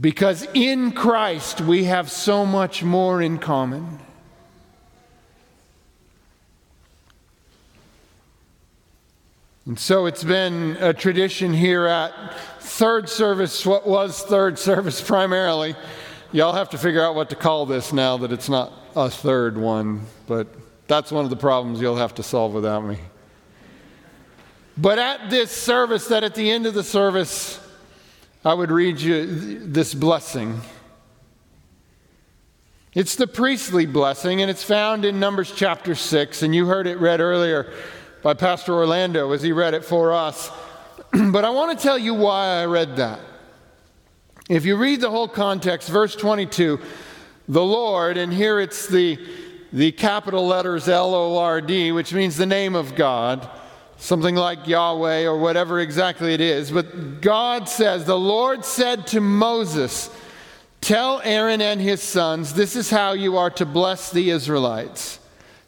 Because 0.00 0.46
in 0.54 0.92
Christ 0.92 1.60
we 1.60 1.84
have 1.84 2.10
so 2.10 2.46
much 2.46 2.82
more 2.82 3.20
in 3.20 3.36
common. 3.36 3.98
And 9.66 9.78
so 9.78 10.06
it's 10.06 10.24
been 10.24 10.78
a 10.80 10.94
tradition 10.94 11.52
here 11.52 11.84
at 11.84 12.14
third 12.66 13.08
service, 13.08 13.64
what 13.64 13.86
was 13.86 14.22
third 14.22 14.58
service 14.58 15.00
primarily. 15.00 15.76
Y'all 16.32 16.52
have 16.52 16.68
to 16.70 16.78
figure 16.78 17.02
out 17.02 17.14
what 17.14 17.30
to 17.30 17.36
call 17.36 17.64
this 17.64 17.92
now 17.92 18.16
that 18.18 18.32
it's 18.32 18.48
not 18.48 18.72
a 18.96 19.08
third 19.08 19.56
one, 19.56 20.02
but 20.26 20.48
that's 20.88 21.12
one 21.12 21.24
of 21.24 21.30
the 21.30 21.36
problems 21.36 21.80
you'll 21.80 21.96
have 21.96 22.14
to 22.16 22.22
solve 22.22 22.52
without 22.52 22.84
me. 22.84 22.98
But 24.76 24.98
at 24.98 25.30
this 25.30 25.50
service, 25.50 26.08
that 26.08 26.24
at 26.24 26.34
the 26.34 26.50
end 26.50 26.66
of 26.66 26.74
the 26.74 26.82
service, 26.82 27.60
I 28.44 28.52
would 28.52 28.70
read 28.70 29.00
you 29.00 29.60
this 29.60 29.94
blessing. 29.94 30.60
It's 32.94 33.14
the 33.14 33.26
priestly 33.26 33.86
blessing, 33.86 34.42
and 34.42 34.50
it's 34.50 34.64
found 34.64 35.04
in 35.04 35.20
Numbers 35.20 35.52
chapter 35.54 35.94
6, 35.94 36.42
and 36.42 36.54
you 36.54 36.66
heard 36.66 36.86
it 36.86 36.98
read 36.98 37.20
earlier 37.20 37.72
by 38.22 38.34
Pastor 38.34 38.74
Orlando 38.74 39.32
as 39.32 39.42
he 39.42 39.52
read 39.52 39.72
it 39.72 39.84
for 39.84 40.12
us. 40.12 40.50
but 41.32 41.44
I 41.44 41.50
want 41.50 41.78
to 41.78 41.82
tell 41.82 41.98
you 41.98 42.14
why 42.14 42.60
I 42.60 42.64
read 42.66 42.96
that. 42.96 43.20
If 44.50 44.64
you 44.64 44.76
read 44.76 45.00
the 45.00 45.10
whole 45.10 45.28
context, 45.28 45.88
verse 45.88 46.14
22, 46.14 46.78
the 47.48 47.64
Lord, 47.64 48.16
and 48.16 48.32
here 48.32 48.60
it's 48.60 48.86
the, 48.86 49.18
the 49.72 49.92
capital 49.92 50.46
letters 50.46 50.88
L 50.88 51.14
O 51.14 51.38
R 51.38 51.60
D, 51.60 51.92
which 51.92 52.12
means 52.12 52.36
the 52.36 52.46
name 52.46 52.74
of 52.74 52.94
God, 52.94 53.48
something 53.96 54.34
like 54.34 54.66
Yahweh 54.66 55.24
or 55.24 55.38
whatever 55.38 55.80
exactly 55.80 56.34
it 56.34 56.40
is. 56.40 56.70
But 56.70 57.20
God 57.20 57.68
says, 57.68 58.04
The 58.04 58.18
Lord 58.18 58.64
said 58.64 59.06
to 59.08 59.20
Moses, 59.20 60.10
Tell 60.80 61.20
Aaron 61.24 61.62
and 61.62 61.80
his 61.80 62.02
sons, 62.02 62.52
this 62.52 62.76
is 62.76 62.90
how 62.90 63.12
you 63.12 63.38
are 63.38 63.50
to 63.50 63.64
bless 63.64 64.10
the 64.10 64.30
Israelites. 64.30 65.18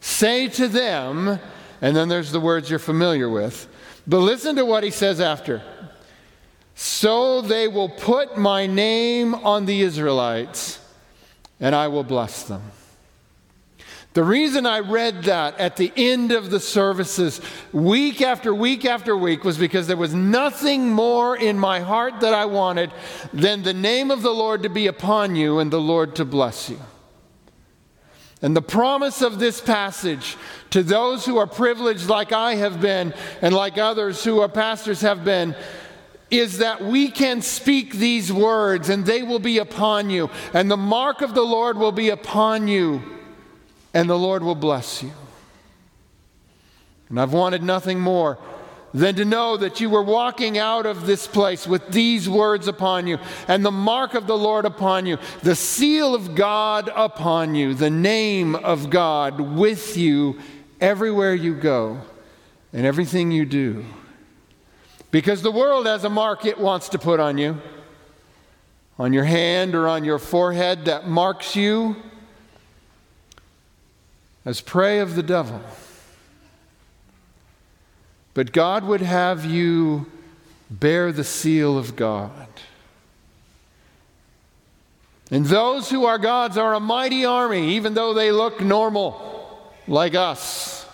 Say 0.01 0.49
to 0.49 0.69
them, 0.69 1.41
and 1.81 1.97
then 1.97 2.09
there's 2.09 2.33
the 2.33 2.41
words 2.41 2.69
you're 2.71 2.79
familiar 2.79 3.29
with, 3.29 3.68
but 4.09 4.21
listen 4.21 4.57
to 4.57 4.65
what 4.65 4.83
he 4.83 4.91
says 4.91 5.21
after. 5.21 5.63
So 6.75 7.43
they 7.43 7.69
will 7.69 7.91
put 7.91 8.39
my 8.39 8.67
name 8.67 9.35
on 9.35 9.67
the 9.67 9.83
Israelites 9.83 10.81
and 11.61 11.75
I 11.75 11.89
will 11.89 12.05
bless 12.05 12.45
them. 12.45 12.63
The 14.15 14.25
reason 14.25 14.65
I 14.65 14.81
read 14.81 15.25
that 15.25 15.59
at 15.59 15.77
the 15.77 15.93
end 15.95 16.33
of 16.33 16.51
the 16.51 16.59
services, 16.59 17.41
week 17.73 18.23
after 18.23 18.55
week 18.55 18.85
after 18.85 19.17
week, 19.17 19.45
was 19.45 19.59
because 19.59 19.87
there 19.87 19.97
was 19.97 20.15
nothing 20.15 20.91
more 20.91 21.37
in 21.37 21.59
my 21.59 21.81
heart 21.81 22.21
that 22.21 22.33
I 22.33 22.47
wanted 22.47 22.91
than 23.33 23.63
the 23.63 23.75
name 23.75 24.11
of 24.11 24.23
the 24.23 24.33
Lord 24.33 24.63
to 24.63 24.69
be 24.69 24.87
upon 24.87 25.37
you 25.37 25.59
and 25.59 25.71
the 25.71 25.81
Lord 25.81 26.17
to 26.17 26.25
bless 26.25 26.71
you. 26.71 26.81
And 28.41 28.55
the 28.55 28.63
promise 28.63 29.21
of 29.21 29.39
this 29.39 29.61
passage 29.61 30.37
to 30.71 30.83
those 30.83 31.27
who 31.27 31.39
are 31.39 31.47
privileged, 31.47 32.09
like 32.09 32.33
I 32.33 32.55
have 32.55 32.81
been, 32.81 33.13
and 33.43 33.53
like 33.55 33.79
others 33.79 34.23
who 34.23 34.41
are 34.41 34.49
pastors 34.49 35.01
have 35.01 35.25
been, 35.25 35.57
is 36.31 36.59
that 36.59 36.85
we 36.85 37.11
can 37.11 37.43
speak 37.43 37.95
these 37.95 38.33
words 38.33 38.91
and 38.91 39.05
they 39.05 39.23
will 39.23 39.39
be 39.39 39.59
upon 39.59 40.11
you, 40.11 40.31
and 40.53 40.71
the 40.71 40.77
mark 40.77 41.23
of 41.23 41.35
the 41.35 41.43
Lord 41.43 41.79
will 41.79 41.93
be 41.93 42.11
upon 42.11 42.69
you, 42.69 43.03
and 43.95 44.09
the 44.09 44.19
Lord 44.19 44.43
will 44.43 44.55
bless 44.55 45.03
you. 45.03 45.13
And 47.09 47.19
I've 47.19 47.33
wanted 47.33 47.63
nothing 47.63 47.99
more 47.99 48.39
than 48.95 49.15
to 49.17 49.25
know 49.25 49.57
that 49.57 49.81
you 49.81 49.91
were 49.91 50.03
walking 50.03 50.59
out 50.59 50.87
of 50.87 51.07
this 51.07 51.27
place 51.27 51.67
with 51.67 51.89
these 51.91 52.29
words 52.29 52.69
upon 52.69 53.07
you 53.07 53.19
and 53.47 53.65
the 53.65 53.71
mark 53.71 54.15
of 54.15 54.27
the 54.27 54.37
Lord 54.37 54.65
upon 54.65 55.07
you, 55.07 55.19
the 55.43 55.55
seal 55.55 56.15
of 56.15 56.35
God 56.35 56.91
upon 56.95 57.55
you, 57.55 57.75
the 57.75 57.91
name 57.91 58.55
of 58.55 58.91
God 58.91 59.41
with 59.41 59.97
you 59.97 60.39
everywhere 60.81 61.35
you 61.35 61.55
go 61.55 62.01
and 62.73 62.87
everything 62.87 63.31
you 63.31 63.45
do. 63.45 63.85
Because 65.11 65.43
the 65.43 65.51
world 65.51 65.87
has 65.87 66.05
a 66.05 66.11
mark 66.11 66.45
it 66.45 66.59
wants 66.59 66.91
to 66.91 66.99
put 66.99 67.21
on 67.21 67.39
you, 67.39 67.61
on 68.99 69.13
your 69.13 69.25
hand 69.25 69.75
or 69.75 69.89
on 69.89 70.05
your 70.05 70.19
forehead 70.19 70.85
that 70.87 71.09
marks 71.09 71.57
you 71.57 71.97
as 74.45 74.61
prey 74.61 74.99
of 74.99 75.15
the 75.15 75.23
devil. 75.23 75.61
But 78.39 78.53
God 78.53 78.85
would 78.85 79.01
have 79.01 79.45
you 79.45 80.07
bear 80.71 81.11
the 81.11 81.25
seal 81.25 81.77
of 81.77 81.97
God. 81.97 82.47
And 85.29 85.45
those 85.45 85.91
who 85.91 86.05
are 86.05 86.19
God's 86.19 86.57
are 86.57 86.75
a 86.75 86.79
mighty 86.79 87.25
army, 87.25 87.71
even 87.71 87.95
though 87.95 88.15
they 88.15 88.31
look 88.31 88.61
normal, 88.61 89.73
like 89.89 90.15
us. 90.15 90.87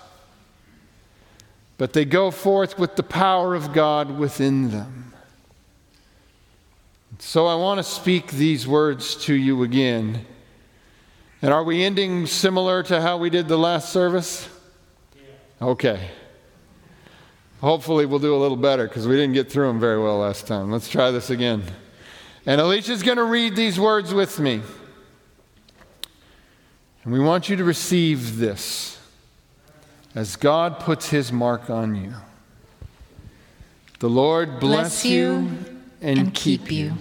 But 1.77 1.93
they 1.93 2.07
go 2.07 2.31
forth 2.31 2.79
with 2.79 2.97
the 2.97 3.03
power 3.03 3.55
of 3.55 3.75
God 3.75 4.17
within 4.17 4.71
them. 4.71 5.13
So 7.19 7.47
I 7.47 7.57
want 7.57 7.77
to 7.77 7.85
speak 7.85 8.29
these 8.29 8.67
words 8.67 9.17
to 9.27 9.35
you 9.35 9.65
again. 9.65 10.25
And 11.43 11.53
are 11.53 11.63
we 11.63 11.85
ending 11.85 12.25
similar 12.25 12.83
to 12.85 13.03
how 13.03 13.19
we 13.19 13.29
did 13.29 13.49
the 13.49 13.59
last 13.59 13.93
service? 13.93 14.49
Okay. 15.61 16.09
Hopefully, 17.65 18.05
we'll 18.05 18.19
do 18.19 18.35
a 18.35 18.37
little 18.37 18.59
better 18.59 18.87
because 18.87 19.09
we 19.09 19.17
didn't 19.17 19.33
get 19.33 19.51
through 19.51 19.69
them 19.69 19.81
very 19.81 19.99
well 19.99 20.19
last 20.19 20.47
time. 20.47 20.71
Let's 20.71 20.87
try 20.87 21.11
this 21.11 21.31
again. 21.31 21.63
And 22.45 22.61
Alicia's 22.61 23.03
going 23.03 23.17
to 23.17 23.25
read 23.25 23.57
these 23.57 23.81
words 23.81 24.13
with 24.13 24.39
me. 24.39 24.61
And 27.03 27.13
we 27.15 27.19
want 27.19 27.49
you 27.49 27.57
to 27.57 27.65
receive 27.65 28.37
this 28.37 28.99
as 30.15 30.37
God 30.37 30.79
puts 30.79 31.09
his 31.09 31.33
mark 31.33 31.71
on 31.71 31.95
you. 31.95 32.13
The 33.99 34.11
Lord 34.11 34.61
bless, 34.61 35.03
bless 35.03 35.05
you 35.07 35.49
and, 36.03 36.19
and 36.19 36.35
keep 36.35 36.71
you. 36.71 36.93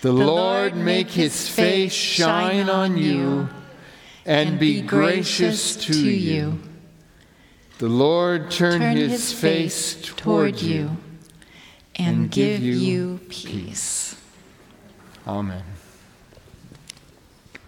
The, 0.00 0.08
the 0.08 0.12
Lord 0.12 0.74
make 0.74 1.08
his 1.08 1.48
face 1.48 1.92
shine 1.92 2.68
on 2.68 2.96
you 2.96 3.48
and 4.26 4.58
be 4.58 4.80
gracious 4.82 5.76
to 5.86 5.94
you. 5.96 6.58
The 7.82 7.88
Lord 7.88 8.52
turn, 8.52 8.78
turn 8.78 8.96
his, 8.96 9.10
his 9.10 9.32
face 9.32 10.00
toward 10.00 10.62
you 10.62 10.98
and 11.96 12.30
give 12.30 12.62
you 12.62 13.18
peace. 13.28 14.14
Amen. 15.26 15.64